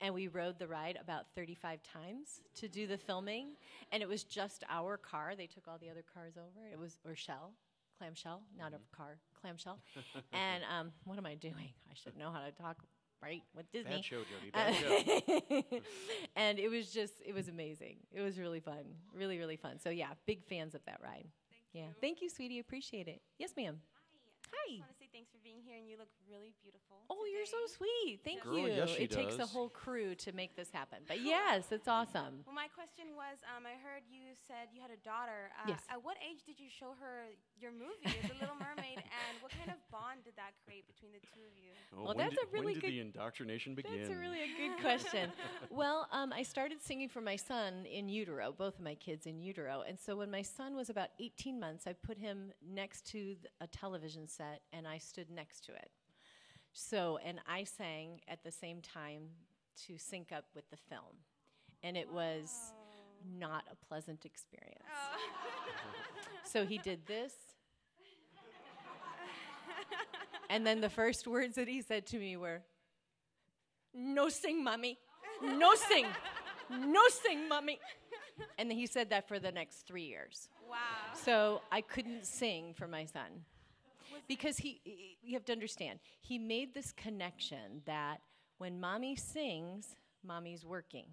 [0.00, 3.56] And we rode the ride about 35 times to do the filming.
[3.92, 5.34] And it was just our car.
[5.36, 6.66] They took all the other cars over.
[6.70, 7.52] It was, or shell,
[7.98, 9.78] clamshell, not a car, clamshell.
[10.32, 11.54] and um, what am I doing?
[11.90, 12.76] I should know how to talk
[13.22, 13.96] right with Disney.
[13.96, 14.50] Bad show, Jodi.
[14.52, 15.80] Bad show.
[16.36, 17.96] and it was just, it was amazing.
[18.12, 18.84] It was really fun.
[19.14, 19.78] Really, really fun.
[19.78, 21.26] So, yeah, big fans of that ride.
[21.76, 21.92] Yeah.
[22.00, 22.58] Thank you, sweetie.
[22.58, 23.20] Appreciate it.
[23.38, 23.76] Yes, ma'am.
[24.54, 24.56] Hi.
[24.56, 27.02] I just want to say thanks for being here, and you look really beautiful.
[27.10, 28.22] Oh, you're so sweet.
[28.22, 28.70] Thank Girl, you.
[28.70, 31.02] yes, she it takes a whole crew to make this happen.
[31.10, 32.46] But yes, it's awesome.
[32.46, 35.50] Well, my question was, um, I heard you said you had a daughter.
[35.58, 35.82] Uh, Yes.
[35.90, 39.68] At what age did you show her your movie, The Little Mermaid, and what kind
[39.74, 41.70] of bond did that create between the two of you?
[41.96, 43.96] Oh, Well, that's did, a really when did good- the indoctrination begin?
[43.96, 45.30] That's a really a good question.
[45.70, 49.40] well, um, I started singing for my son in utero, both of my kids in
[49.40, 49.84] utero.
[49.86, 53.38] And so when my son was about 18 months, I put him next to th-
[53.60, 55.90] a television set and I stood next to it.
[56.72, 59.28] So, and I sang at the same time
[59.86, 61.14] to sync up with the film.
[61.84, 62.50] And it was
[63.38, 64.82] not a pleasant experience.
[66.44, 67.32] So he did this.
[70.50, 72.62] And then the first words that he said to me were,
[73.94, 74.98] No sing, mommy.
[75.42, 76.06] No sing.
[76.70, 77.78] No sing, mommy.
[78.58, 80.48] And then he said that for the next three years.
[80.68, 80.76] Wow.
[81.14, 83.44] So I couldn't sing for my son.
[84.28, 88.18] Because he, he- you have to understand, he made this connection that
[88.58, 91.06] when mommy sings, mommy's working.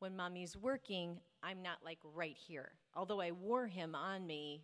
[0.00, 2.72] When mommy's working, I'm not like right here.
[2.94, 4.62] Although I wore him on me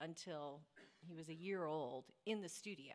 [0.00, 0.60] until
[1.06, 2.94] he was a year old in the studio,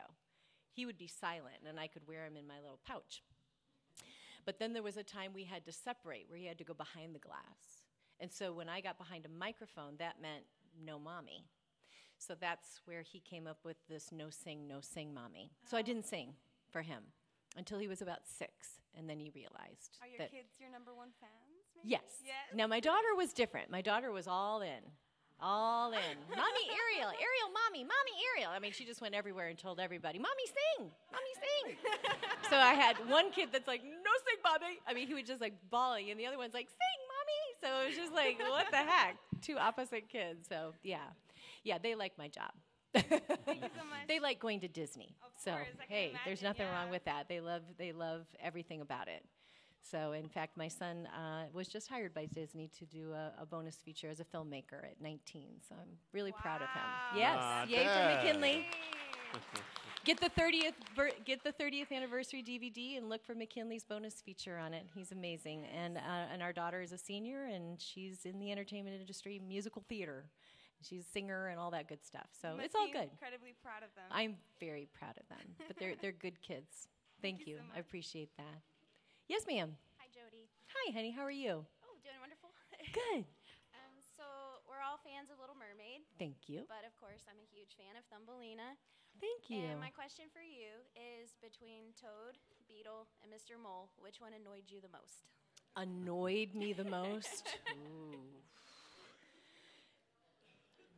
[0.74, 3.22] he would be silent and I could wear him in my little pouch.
[4.44, 6.74] But then there was a time we had to separate where he had to go
[6.74, 7.84] behind the glass.
[8.18, 10.44] And so when I got behind a microphone, that meant
[10.84, 11.44] no mommy.
[12.18, 15.50] So that's where he came up with this no sing, no sing mommy.
[15.68, 16.34] So I didn't sing
[16.70, 17.02] for him
[17.56, 18.80] until he was about six.
[18.96, 20.30] And then he realized Are your that.
[20.30, 21.32] kids your number one fans?
[21.76, 21.88] maybe?
[21.90, 22.02] Yes.
[22.24, 22.34] Yes.
[22.54, 23.70] Now my daughter was different.
[23.70, 24.82] My daughter was all in.
[25.42, 26.16] All in.
[26.30, 28.50] mommy Ariel, Ariel, mommy, mommy Ariel.
[28.54, 31.76] I mean, she just went everywhere and told everybody, Mommy sing, Mommy sing.
[32.50, 34.78] so I had one kid that's like, No sing, mommy.
[34.86, 37.42] I mean, he was just like bawling, and the other one's like, Sing, mommy.
[37.60, 39.16] So it was just like, what the heck?
[39.40, 40.46] Two opposite kids.
[40.48, 40.98] So yeah.
[41.64, 42.52] Yeah, they like my job.
[42.94, 44.06] Thank you so much.
[44.08, 45.14] They like going to Disney.
[45.42, 47.28] so course, hey, there's imagine, nothing wrong with that.
[47.28, 49.24] They love they love everything about it.
[49.90, 53.46] So in fact, my son uh, was just hired by Disney to do a, a
[53.46, 55.48] bonus feature as a filmmaker at 19.
[55.68, 56.82] So I'm really proud of him.
[57.16, 58.20] Yes, Not yay bad.
[58.20, 58.66] for McKinley.
[60.04, 64.58] Get the 30th ver- get the 30th anniversary DVD and look for McKinley's bonus feature
[64.58, 64.84] on it.
[64.94, 65.64] He's amazing.
[65.66, 66.00] And uh,
[66.32, 70.24] and our daughter is a senior and she's in the entertainment industry, musical theater.
[70.82, 72.26] She's a singer and all that good stuff.
[72.40, 73.08] So You must it's all be good.
[73.12, 74.04] Incredibly proud of them.
[74.10, 75.38] I'm very proud of them.
[75.68, 76.88] But they're they're good kids.
[77.22, 77.58] Thank, you.
[77.76, 78.62] I appreciate that.
[79.32, 79.72] Yes, ma'am.
[79.96, 80.44] Hi, Jodi.
[80.76, 81.08] Hi, honey.
[81.08, 81.64] How are you?
[81.64, 82.52] Oh, doing wonderful.
[82.92, 83.24] Good.
[83.72, 84.28] Um, so
[84.68, 86.04] we're all fans of Little Mermaid.
[86.20, 86.68] Thank you.
[86.68, 88.76] But of course, I'm a huge fan of Thumbelina.
[89.24, 89.72] Thank you.
[89.72, 92.36] And my question for you is between Toad,
[92.68, 93.56] Beetle, and Mr.
[93.56, 95.24] Mole, which one annoyed you the most?
[95.80, 97.56] Annoyed me the most.
[97.72, 98.36] Ooh.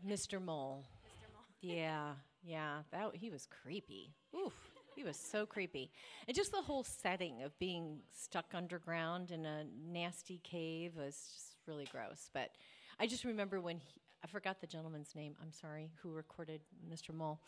[0.02, 0.42] Mr.
[0.42, 0.82] Mole.
[1.06, 1.30] Mr.
[1.30, 1.46] Mole.
[1.62, 2.82] Yeah, yeah.
[2.90, 4.10] That he was creepy.
[4.34, 4.73] Oof.
[4.94, 5.90] He was so creepy.
[6.26, 11.56] And just the whole setting of being stuck underground in a nasty cave was just
[11.66, 12.30] really gross.
[12.32, 12.50] But
[13.00, 17.12] I just remember when he, I forgot the gentleman's name, I'm sorry, who recorded Mr.
[17.12, 17.40] Mole,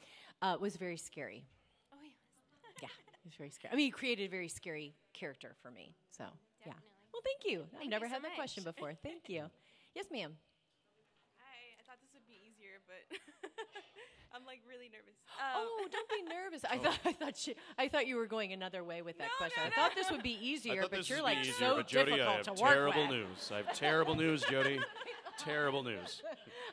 [0.43, 1.45] uh, was very scary.
[1.93, 2.11] Oh, yeah.
[2.83, 2.89] Yeah,
[3.23, 3.73] he was very scary.
[3.73, 5.95] I mean, he created a very scary character for me.
[6.11, 6.25] So,
[6.67, 6.75] yeah.
[7.13, 7.65] Well, thank you.
[7.81, 8.93] I've never you had so that question before.
[9.03, 9.45] Thank you.
[9.97, 10.37] Yes, ma'am.
[11.41, 13.01] Hi, I thought this would be easier, but
[14.37, 15.15] I'm like really nervous.
[15.39, 16.65] Um, oh, don't be nervous.
[16.65, 16.91] I oh.
[16.91, 19.63] thought I thought she, I thought you were going another way with that question.
[19.63, 22.17] No, I thought this would be easier, but you're like easier, so but Jodi, I
[22.17, 23.11] difficult have to work terrible with.
[23.11, 23.51] news.
[23.53, 24.81] I have terrible news, Jodi.
[25.39, 26.23] terrible news.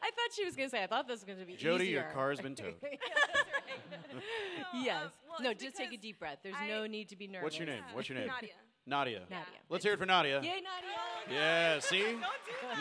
[0.02, 0.84] I thought she was going to say.
[0.84, 2.02] I thought this was going to be Jodi, easier.
[2.02, 2.76] your car's been towed.
[2.82, 5.10] Oh, um, yes.
[5.28, 6.40] well, no, just take a deep breath.
[6.44, 7.44] There's I- no need to be nervous.
[7.44, 7.84] What's your name?
[7.94, 8.28] What's your name?
[8.28, 8.52] Nadia.
[8.86, 9.20] Nadia.
[9.30, 9.60] Nadia.
[9.70, 10.42] Let's hear it for Nadia.
[10.42, 11.32] Yay, Nadia.
[11.32, 12.16] Yeah, see?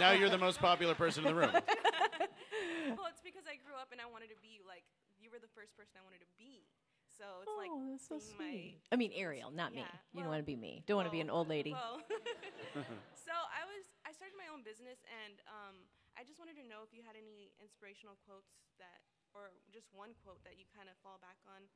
[0.00, 1.52] Now you're the most popular person in the room.
[1.52, 4.82] well, it's because I grew up and I wanted to be like
[5.22, 6.62] you were the first person I wanted to be.
[7.10, 8.78] So it's like Oh, that's so seeing my sweet.
[8.88, 9.84] I mean, Ariel, not me.
[9.84, 10.86] Yeah, You don't want to be me.
[10.86, 11.74] Don't want to be an old lady.
[11.74, 12.00] Well,
[13.26, 15.76] so I was I started my own business and um,
[16.16, 20.16] I just wanted to know if you had any inspirational quotes that or just one
[20.24, 21.66] quote that you kind of fall back on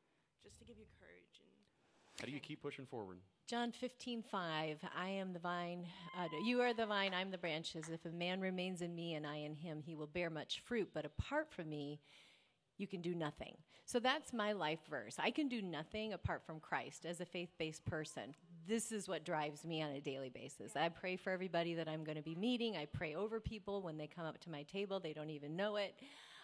[0.45, 1.53] just to give you courage and
[2.21, 3.19] How do you keep pushing forward?
[3.47, 4.79] John 15, 5.
[4.97, 5.87] I am the vine.
[6.19, 7.89] Uh, you are the vine, I'm the branches.
[7.89, 10.91] If a man remains in me and I in him, he will bear much fruit.
[10.93, 12.01] But apart from me,
[12.79, 13.57] you can do nothing.
[13.85, 15.17] So that's my life verse.
[15.19, 18.35] I can do nothing apart from Christ as a faith based person.
[18.67, 20.77] This is what drives me on a daily basis.
[20.77, 22.77] I pray for everybody that I'm going to be meeting.
[22.77, 25.77] I pray over people when they come up to my table, they don't even know
[25.77, 25.95] it.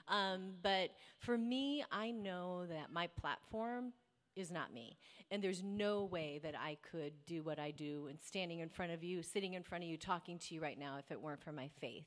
[0.09, 3.93] Um, but for me, I know that my platform
[4.37, 4.97] is not me.
[5.31, 8.93] And there's no way that I could do what I do and standing in front
[8.93, 11.43] of you, sitting in front of you, talking to you right now if it weren't
[11.43, 12.07] for my faith.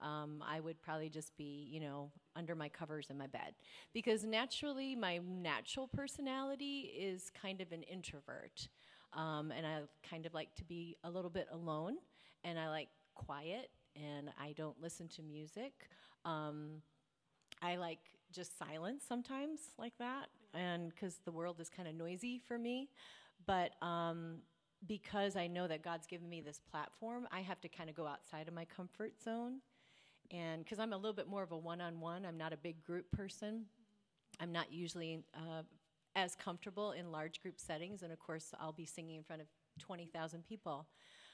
[0.00, 3.54] Um, I would probably just be, you know, under my covers in my bed.
[3.92, 8.68] Because naturally, my natural personality is kind of an introvert.
[9.12, 11.96] Um, and I kind of like to be a little bit alone,
[12.44, 15.72] and I like quiet, and I don't listen to music.
[16.24, 16.82] Um,
[17.62, 18.00] I like
[18.32, 22.90] just silence sometimes, like that, and because the world is kind of noisy for me.
[23.46, 24.42] But um,
[24.86, 28.06] because I know that God's given me this platform, I have to kind of go
[28.06, 29.60] outside of my comfort zone.
[30.30, 32.56] And because I'm a little bit more of a one on one, I'm not a
[32.56, 33.64] big group person.
[34.40, 35.62] I'm not usually uh,
[36.14, 38.02] as comfortable in large group settings.
[38.02, 39.48] And of course, I'll be singing in front of
[39.78, 40.86] 20,000 people.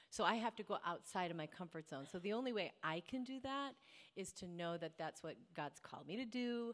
[0.09, 2.05] So I have to go outside of my comfort zone.
[2.09, 3.73] So the only way I can do that
[4.15, 6.73] is to know that that's what God's called me to do.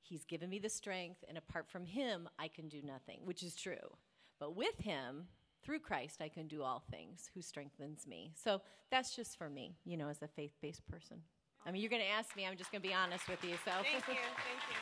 [0.00, 3.54] He's given me the strength, and apart from Him, I can do nothing, which is
[3.54, 3.96] true.
[4.40, 5.28] But with Him,
[5.62, 8.32] through Christ, I can do all things who strengthens me.
[8.34, 11.18] So that's just for me, you know, as a faith based person.
[11.66, 13.54] I mean, you're going to ask me, I'm just going to be honest with you.
[13.64, 14.14] So Thank you.
[14.14, 14.76] Thank you.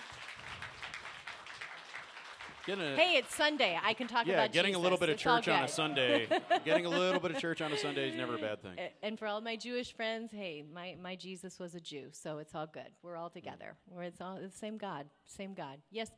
[2.69, 3.79] A- hey, it's Sunday.
[3.83, 4.81] I can talk yeah, about getting Jesus.
[4.81, 5.69] a little bit of It's church on a.
[5.69, 6.29] Sunday.
[6.65, 8.79] getting a little bit of church on a Sunday is never a bad thing.
[9.03, 12.55] And for all my Jewish friends, hey, my, my Jesus was a Jew, so it's
[12.55, 12.91] all good.
[13.03, 13.77] We're all together.
[13.89, 15.79] We're it's all the same God, same God.
[15.91, 16.11] Yes.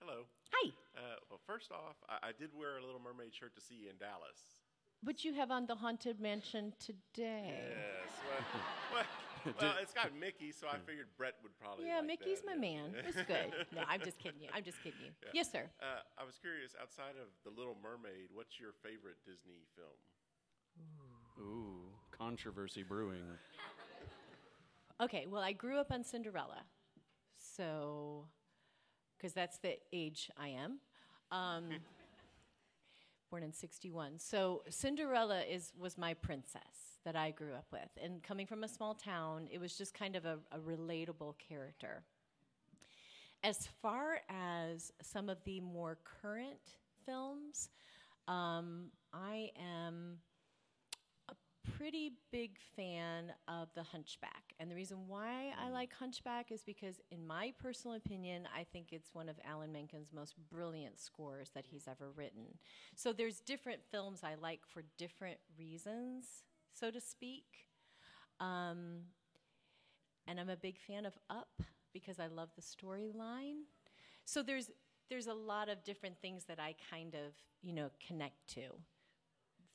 [0.00, 0.26] Hello.
[0.52, 0.70] Hi.
[0.96, 3.90] Uh, well, first off, I, I did wear a Little Mermaid shirt to see you
[3.90, 4.38] in Dallas.
[5.02, 7.54] But you have on the haunted mansion today.
[7.70, 7.99] Yes.
[8.92, 9.04] Well,
[9.44, 11.86] well, well, it's got Mickey, so I figured Brett would probably.
[11.86, 12.82] Yeah, like Mickey's that, my yeah.
[12.82, 12.94] man.
[13.06, 13.54] It's good.
[13.74, 14.48] No, I'm just kidding you.
[14.52, 15.12] I'm just kidding you.
[15.22, 15.30] Yeah.
[15.32, 15.70] Yes, sir.
[15.80, 16.74] Uh, I was curious.
[16.80, 19.96] Outside of The Little Mermaid, what's your favorite Disney film?
[21.40, 23.22] Ooh, controversy brewing.
[25.00, 26.62] Okay, well, I grew up on Cinderella,
[27.56, 28.26] so
[29.16, 30.80] because that's the age I am.
[31.32, 31.70] Um,
[33.30, 38.22] born in '61, so Cinderella is was my princess that I grew up with, and
[38.22, 42.02] coming from a small town, it was just kind of a, a relatable character.
[43.42, 46.76] As far as some of the more current
[47.06, 47.70] films,
[48.28, 50.18] um, I am
[51.30, 51.34] a
[51.76, 54.54] pretty big fan of The Hunchback.
[54.58, 58.88] And the reason why I like Hunchback is because, in my personal opinion, I think
[58.92, 62.58] it's one of Alan Menken's most brilliant scores that he's ever written.
[62.94, 66.44] So there's different films I like for different reasons,
[66.74, 67.44] so to speak.
[68.38, 69.02] Um,
[70.26, 71.62] and I'm a big fan of Up
[71.92, 73.62] because I love the storyline.
[74.24, 74.70] So there's
[75.08, 78.62] there's a lot of different things that I kind of, you know, connect to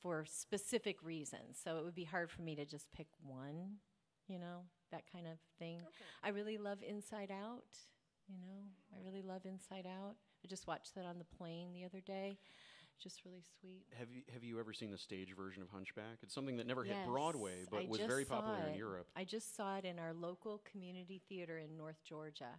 [0.02, 1.58] for specific reasons.
[1.62, 3.76] So it would be hard for me to just pick one,
[4.28, 5.80] you know, that kind of thing.
[6.24, 7.76] I really love Inside Out,
[8.28, 8.62] you know.
[8.94, 10.16] I really love Inside Out.
[10.44, 12.38] I just watched that on the plane the other day.
[13.02, 13.84] Just really sweet.
[13.98, 16.18] Have you have you ever seen the stage version of Hunchback?
[16.22, 18.74] It's something that never hit Broadway, but I was very saw popular in.
[18.74, 19.06] Europe.
[19.14, 22.56] I just saw it in our local community theater in North Georgia,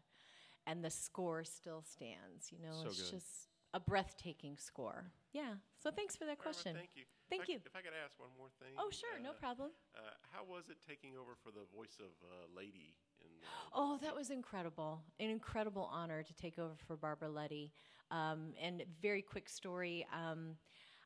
[0.67, 2.51] and the score still stands.
[2.51, 3.11] You know, So it's good.
[3.17, 5.11] just a breathtaking score.
[5.33, 5.55] Yeah.
[5.79, 6.75] So thanks for that All right, well, question.
[6.75, 7.03] thank you.
[7.29, 7.59] Thank If I- you.
[7.65, 8.73] If I could ask one more thing.
[8.77, 9.71] Oh, sure, no problem.
[9.95, 9.99] Uh,
[10.31, 12.95] how was it taking over for the voice of uh, Lady?
[13.21, 15.01] In, uh, Oh, that was incredible.
[15.19, 17.73] An incredible honor to take over for Barbara Luddy.
[18.11, 20.05] Um, and very quick story.
[20.13, 20.55] Um,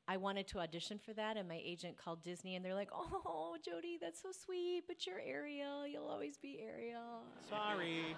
[0.07, 3.55] I wanted to audition for that, and my agent called Disney, and they're like, "Oh,
[3.63, 5.87] Jodi, that's so sweet, but you're Ariel.
[5.87, 8.15] You'll always be Ariel." Sorry.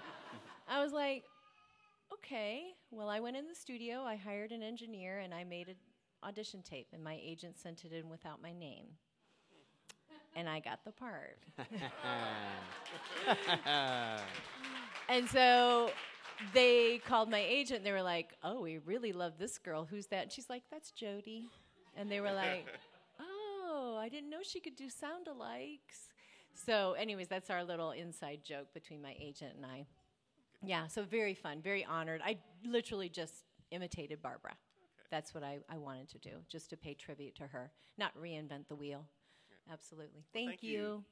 [0.68, 1.24] I was like,
[2.12, 4.02] "Okay." Well, I went in the studio.
[4.02, 5.76] I hired an engineer, and I made an
[6.22, 8.86] audition tape, and my agent sent it in without my name,
[10.34, 11.38] and I got the part.
[15.08, 15.90] And so
[16.52, 19.84] they called my agent they were like, Oh, we really love this girl.
[19.84, 20.22] Who's that?
[20.24, 21.46] And she's like, That's Jodi.
[21.96, 22.66] And they were like,
[23.20, 26.08] Oh, I didn't know she could do sound alikes.
[26.66, 29.86] So, anyways, that's our little inside joke between my agent and I.
[30.62, 32.20] Yeah, so very fun, very honored.
[32.24, 34.54] I literally just imitated Barbara.
[35.10, 38.68] That's what I, I wanted to do, just to pay tribute to her, not reinvent
[38.68, 39.04] the wheel.
[39.70, 40.24] Absolutely.
[40.32, 40.70] Thank, thank you.
[40.70, 41.04] you.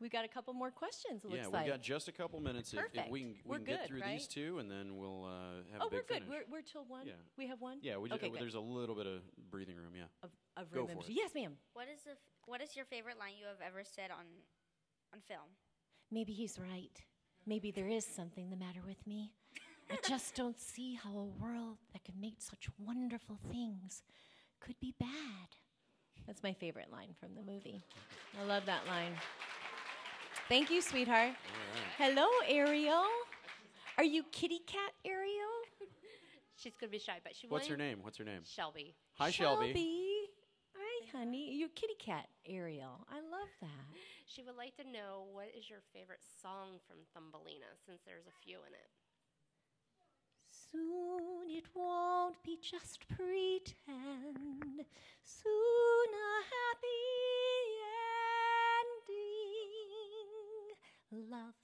[0.00, 1.66] We got a couple more questions, it yeah, we've like.
[1.66, 2.72] got just a couple minutes.
[2.72, 3.10] If, if Perfect.
[3.10, 4.18] we can, we We're can get good, through right?
[4.18, 6.24] these two, and then we'll uh, have oh, a big we're good.
[6.24, 6.28] finish.
[6.48, 7.06] We're, we're till one.
[7.06, 7.12] Yeah.
[7.36, 7.78] We have one.
[7.82, 8.40] yeah, we just, okay, good.
[8.40, 9.20] there's a little bit of
[9.50, 9.92] breathing room.
[9.94, 10.04] Yeah.
[10.22, 11.04] Of, of Go for it.
[11.08, 11.52] Yes, ma'am.
[11.74, 14.24] What is the f- what is your favorite line you have ever said on
[15.12, 15.52] on film?
[16.10, 17.02] Maybe he's right.
[17.46, 19.32] Maybe there is something the matter with me.
[19.90, 24.02] I just don't see how a world that can make such wonderful things
[24.60, 25.56] could be bad.
[26.26, 27.82] That's my favorite line from the movie.
[28.40, 29.12] I love that line.
[30.50, 31.30] Thank you, sweetheart.
[31.96, 33.06] Hello, Ariel.
[33.96, 35.46] Are you kitty cat Ariel?
[36.56, 37.46] She's gonna be shy, but she.
[37.46, 37.52] Will.
[37.52, 37.98] What's her name?
[38.02, 38.40] What's her name?
[38.42, 38.96] Shelby.
[39.18, 39.66] Hi, Shelby.
[39.66, 40.26] Shelby.
[40.74, 41.54] Hi, honey.
[41.54, 43.06] You kitty cat Ariel.
[43.08, 43.94] I love that.
[44.26, 48.34] She would like to know what is your favorite song from Thumbelina, since there's a
[48.44, 48.90] few in it.
[50.50, 54.84] Soon it won't be just pretend.
[55.22, 57.69] Soon a happy
[61.12, 61.54] Love,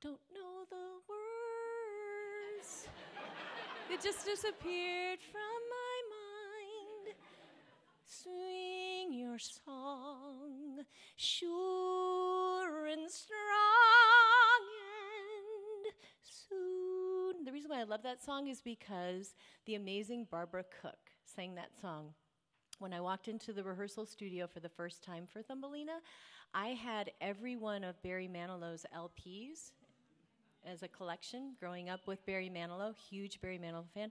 [0.00, 0.76] don't know the
[1.08, 2.86] words.
[3.92, 7.16] it just disappeared from my mind.
[8.04, 10.84] Sing your song,
[11.16, 14.62] sure and strong
[15.84, 17.44] and soon.
[17.44, 19.34] The reason why I love that song is because
[19.66, 22.14] the amazing Barbara Cook sang that song.
[22.78, 25.98] When I walked into the rehearsal studio for the first time for Thumbelina,
[26.54, 29.70] I had every one of Barry Manilow's LPs
[30.66, 34.10] as a collection growing up with Barry Manilow, huge Barry Manilow fan.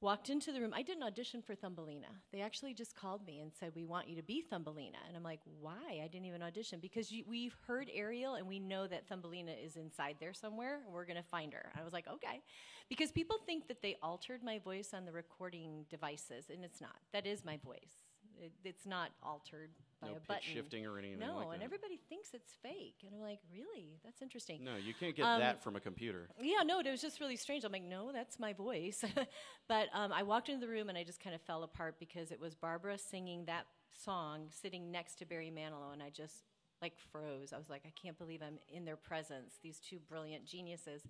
[0.00, 0.72] Walked into the room.
[0.72, 2.06] I didn't audition for Thumbelina.
[2.32, 5.24] They actually just called me and said, "We want you to be Thumbelina." And I'm
[5.24, 6.00] like, "Why?
[6.04, 9.76] I didn't even audition because you, we've heard Ariel and we know that Thumbelina is
[9.76, 10.82] inside there somewhere.
[10.84, 12.40] And we're gonna find her." I was like, "Okay,"
[12.88, 17.00] because people think that they altered my voice on the recording devices, and it's not.
[17.12, 18.07] That is my voice.
[18.40, 19.70] It, it's not altered
[20.00, 20.42] by No a button.
[20.42, 21.64] shifting or anything No, like and that.
[21.64, 23.98] everybody thinks it's fake, and I'm like, "Really?
[24.04, 26.28] That's interesting." No, you can't get Um, that from a computer.
[26.40, 27.64] yeah, no, it was just really strange.
[27.64, 29.04] I'm like, no, that's my voice.
[29.68, 32.30] but um, I walked into the room and I just kind of fell apart because
[32.30, 36.44] it was Barbara singing that song sitting next to Barry Manilow, and I just
[36.80, 37.52] like froze.
[37.52, 41.02] I was like, I can't believe I'm in their presence, these two brilliant geniuses.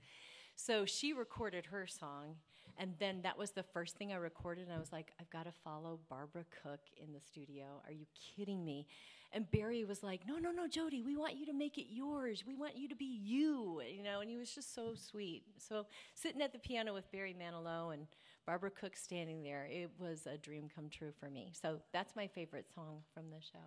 [0.56, 2.36] So she recorded her song,
[2.78, 5.44] and then that was the first thing I recorded, and I was like, I've got
[5.44, 7.64] to follow Barbara Cook in the studio.
[7.86, 8.06] Are you
[8.36, 8.86] kidding me?
[9.32, 12.44] And Barry was like, No, no, no, Jodi, we want you to make it yours.
[12.46, 14.20] We want you to be you, you know.
[14.20, 15.42] And he was just so sweet.
[15.58, 18.06] So sitting at the piano with Barry Manilow and
[18.46, 21.52] Barbara Cook standing there, it was a dream come true for me.
[21.60, 23.58] So that's my favorite song from the show.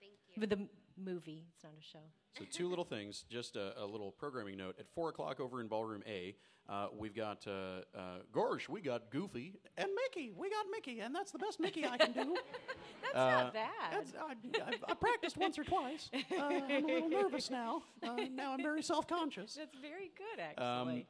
[0.00, 0.46] Thank you.
[0.46, 1.44] The m- movie.
[1.54, 1.98] It's not a show.
[2.38, 4.76] So two little things, just a, a little programming note.
[4.78, 6.34] At four o'clock over in Ballroom A,
[6.68, 8.00] uh, we've got uh, uh,
[8.32, 10.32] Gorsh, we got Goofy, and Mickey.
[10.34, 12.36] We got Mickey, and that's the best Mickey I can do.
[13.02, 13.70] That's Uh, not bad.
[13.90, 16.08] that's- I, I, I practiced once or twice.
[16.14, 17.82] Uh, I'm a little nervous now.
[18.02, 19.54] Uh, now I'm very self-conscious.
[19.54, 20.64] That's very good, actually.
[21.00, 21.04] Um,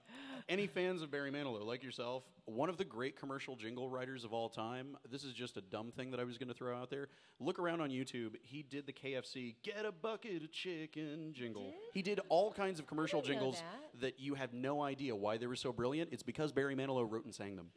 [0.49, 4.33] any fans of Barry Manilow, like yourself, one of the great commercial jingle writers of
[4.33, 4.97] all time.
[5.11, 7.09] This is just a dumb thing that I was going to throw out there.
[7.41, 8.35] Look around on YouTube.
[8.43, 11.73] He did the KFC "Get a bucket of chicken" jingle.
[11.93, 13.63] He did all kinds of commercial jingles
[14.01, 16.11] that you have no idea why they were so brilliant.
[16.13, 17.69] It's because Barry Manilow wrote and sang them.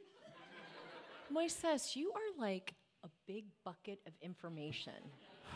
[1.33, 4.93] Moises, you are like a big bucket of information.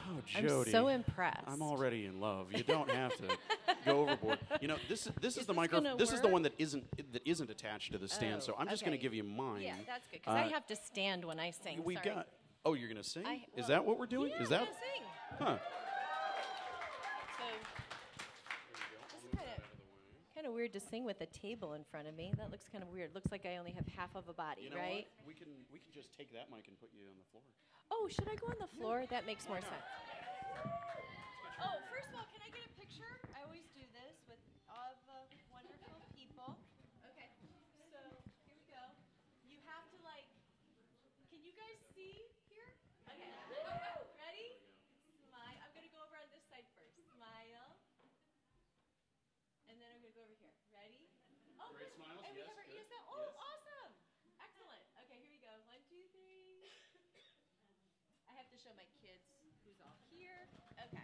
[0.09, 0.69] Oh, Jodi.
[0.69, 1.43] I'm so impressed.
[1.47, 2.51] I'm already in love.
[2.53, 3.27] You don't have to
[3.85, 4.39] go overboard.
[4.61, 5.97] You know, this is this is, Is the microphone.
[5.97, 8.35] This is the one that isn't that isn't attached to the stand.
[8.37, 9.61] Oh, so I'm just going to give you mine.
[9.61, 11.83] Yeah, that's good because I Uh, have to stand when I sing.
[11.83, 12.15] We've sorry.
[12.15, 12.27] got.
[12.65, 13.25] Oh, you're gonna sing?
[13.25, 14.31] I- is that what we're doing?
[14.35, 14.67] yeah, is that?
[14.67, 15.03] sing.
[15.39, 15.57] Huh.
[17.37, 17.45] So
[19.13, 22.31] this is kind of weird to sing with a table in front of me.
[22.37, 23.15] That looks kind of weird.
[23.15, 25.07] Looks like I only have half of a body, You know right?
[25.17, 25.27] what?
[25.27, 27.43] We can we can just take that mic and put you on the floor.
[27.91, 29.05] Oh, should I go on the floor?
[29.09, 29.87] That makes more sense.
[31.59, 32.28] Oh, first of all, can I get a
[32.99, 33.19] picture?
[33.31, 36.59] I always do this with all the wonderful people.
[37.07, 37.31] Okay,
[37.79, 37.87] so
[38.43, 38.91] here we go.
[39.43, 40.27] You have to like.
[41.31, 42.75] Can you guys see here?
[43.07, 43.31] Okay.
[44.19, 44.51] Ready?
[45.31, 45.59] Smile.
[45.63, 46.91] I'm gonna go over on this side first.
[47.15, 47.79] Smile.
[49.67, 50.51] And then I'm gonna go over here.
[50.71, 51.07] Ready?
[51.57, 51.93] Oh, Great good.
[51.95, 52.91] smiles, And we yes, have our good.
[52.91, 53.05] out.
[53.07, 53.95] Oh, awesome.
[54.43, 54.83] Excellent.
[54.99, 55.51] Okay, here we go.
[55.63, 56.67] One, two, three.
[58.27, 59.23] I have to show my kids
[59.63, 60.47] who's all here.
[60.83, 61.03] Okay.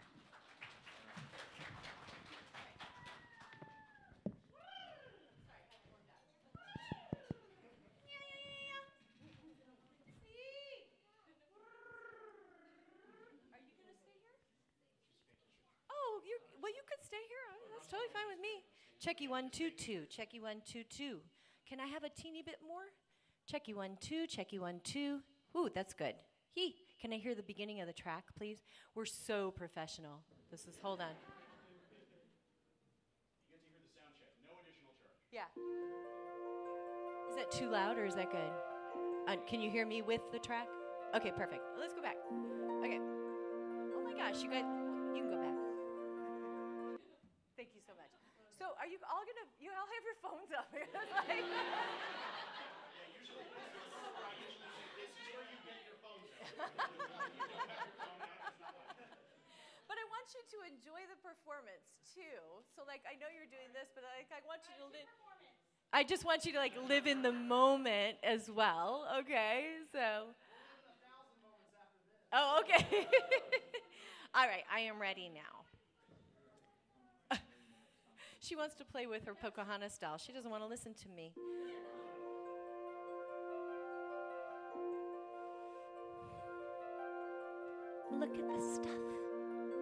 [15.89, 17.45] Oh, you well, you could stay here.
[17.53, 18.65] Oh, That's totally fine with me.
[18.97, 20.03] Checky one two two.
[20.09, 21.19] Checky one two two.
[21.67, 22.89] Can I have a teeny bit more?
[23.51, 24.25] Checky one two.
[24.27, 25.19] Checky one two.
[25.55, 26.15] Ooh, that's good.
[26.51, 26.75] He.
[26.99, 28.63] Can I hear the beginning of the track, please?
[28.95, 30.21] We're so professional.
[30.49, 30.79] This is.
[30.81, 31.13] Hold on.
[35.31, 35.41] Yeah.
[37.29, 38.51] Is that too loud or is that good?
[39.27, 40.67] Uh, can you hear me with the track?
[41.13, 41.61] Okay, perfect.
[41.77, 42.15] Let's go back.
[42.79, 42.99] Okay.
[43.01, 44.63] Oh my gosh, you guys,
[45.13, 45.54] you can go back.
[50.45, 50.93] Thank you
[53.25, 53.65] so much.
[53.89, 55.57] So, are you all gonna?
[55.57, 56.45] You all your phones up.
[56.53, 57.01] stuff.
[57.33, 58.13] It's like-
[59.89, 62.37] but I want you to enjoy the performance too.
[62.77, 65.09] So like I know you're doing this, but like I want you to live.
[65.93, 69.07] I just want you to like live in the moment as well.
[69.25, 70.33] Okay, so.
[72.33, 72.85] Oh, okay.
[74.35, 75.54] All right, I am ready now.
[78.45, 80.17] She wants to play with her Pocahontas style.
[80.17, 81.33] She doesn't want to listen to me.
[88.11, 88.91] Look at this stuff.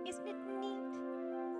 [0.08, 1.00] Isn't it neat?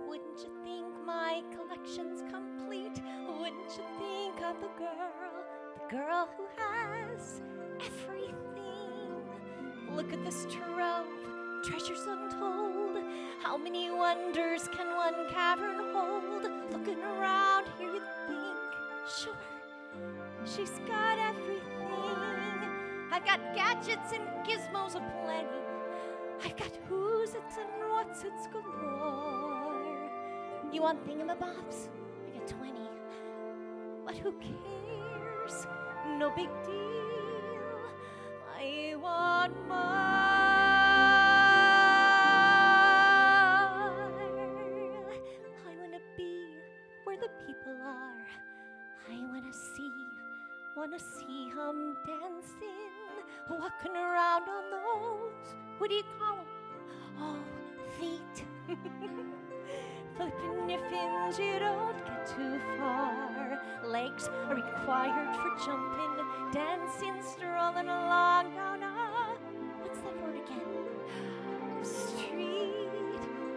[0.08, 3.02] Wouldn't you think my collection's complete?
[3.40, 5.44] Wouldn't you think of the girl,
[5.76, 7.42] the girl who has
[7.82, 8.34] everything?
[9.94, 11.08] Look at this trove,
[11.64, 12.98] treasures untold.
[13.42, 16.44] How many wonders can one cavern hold?
[16.72, 18.58] Looking around here, you'd think,
[19.08, 19.34] sure,
[20.46, 21.64] she's got everything.
[23.12, 25.64] I've got gadgets and gizmos aplenty.
[26.44, 30.10] I've got who's it's and what's it's galore.
[30.74, 31.88] You want thingamabobs?
[32.28, 32.74] I got 20.
[34.06, 35.68] But who cares?
[36.18, 37.80] No big deal.
[38.60, 40.03] I want more.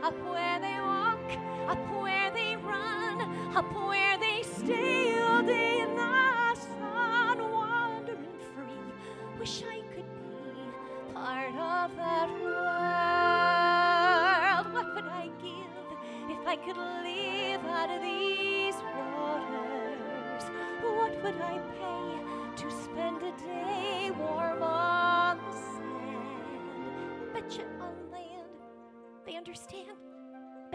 [0.06, 0.45] Up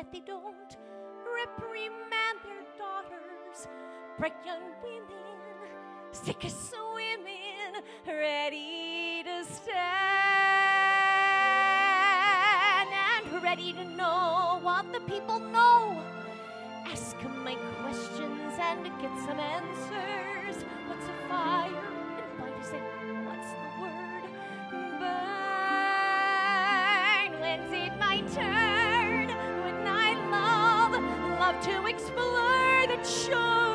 [0.01, 0.77] bet they don't
[1.35, 3.67] reprimand their daughters,
[4.17, 5.37] bright young women,
[6.11, 9.77] sick of swimming, ready to stand
[12.89, 16.01] and ready to know what the people know.
[16.87, 20.63] Ask my questions and get some answers.
[20.87, 22.83] What's a fire and why does it?
[23.27, 24.23] What's the word?
[24.99, 25.21] Burn.
[27.39, 28.70] When's it my turn?
[31.51, 33.70] Love, to explore that shore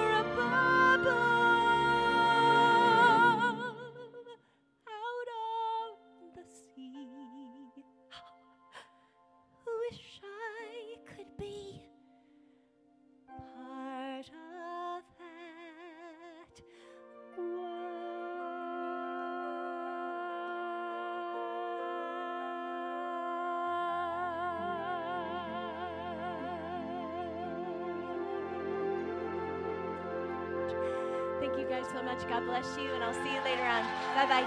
[32.61, 33.83] bless you, and I'll see you later on.
[34.15, 34.47] Bye bye.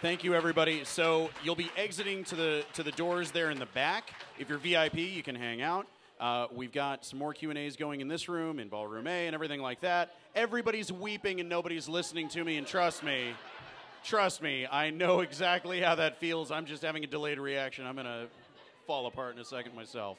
[0.00, 0.84] Thank you, everybody.
[0.84, 4.10] So you'll be exiting to the to the doors there in the back.
[4.38, 5.86] If you're VIP, you can hang out.
[6.20, 9.26] Uh, we've got some more Q and A's going in this room, in ballroom A,
[9.26, 10.14] and everything like that.
[10.34, 12.58] Everybody's weeping and nobody's listening to me.
[12.58, 13.32] And trust me,
[14.04, 16.52] trust me, I know exactly how that feels.
[16.52, 17.86] I'm just having a delayed reaction.
[17.86, 18.26] I'm gonna
[18.86, 20.18] fall apart in a second myself.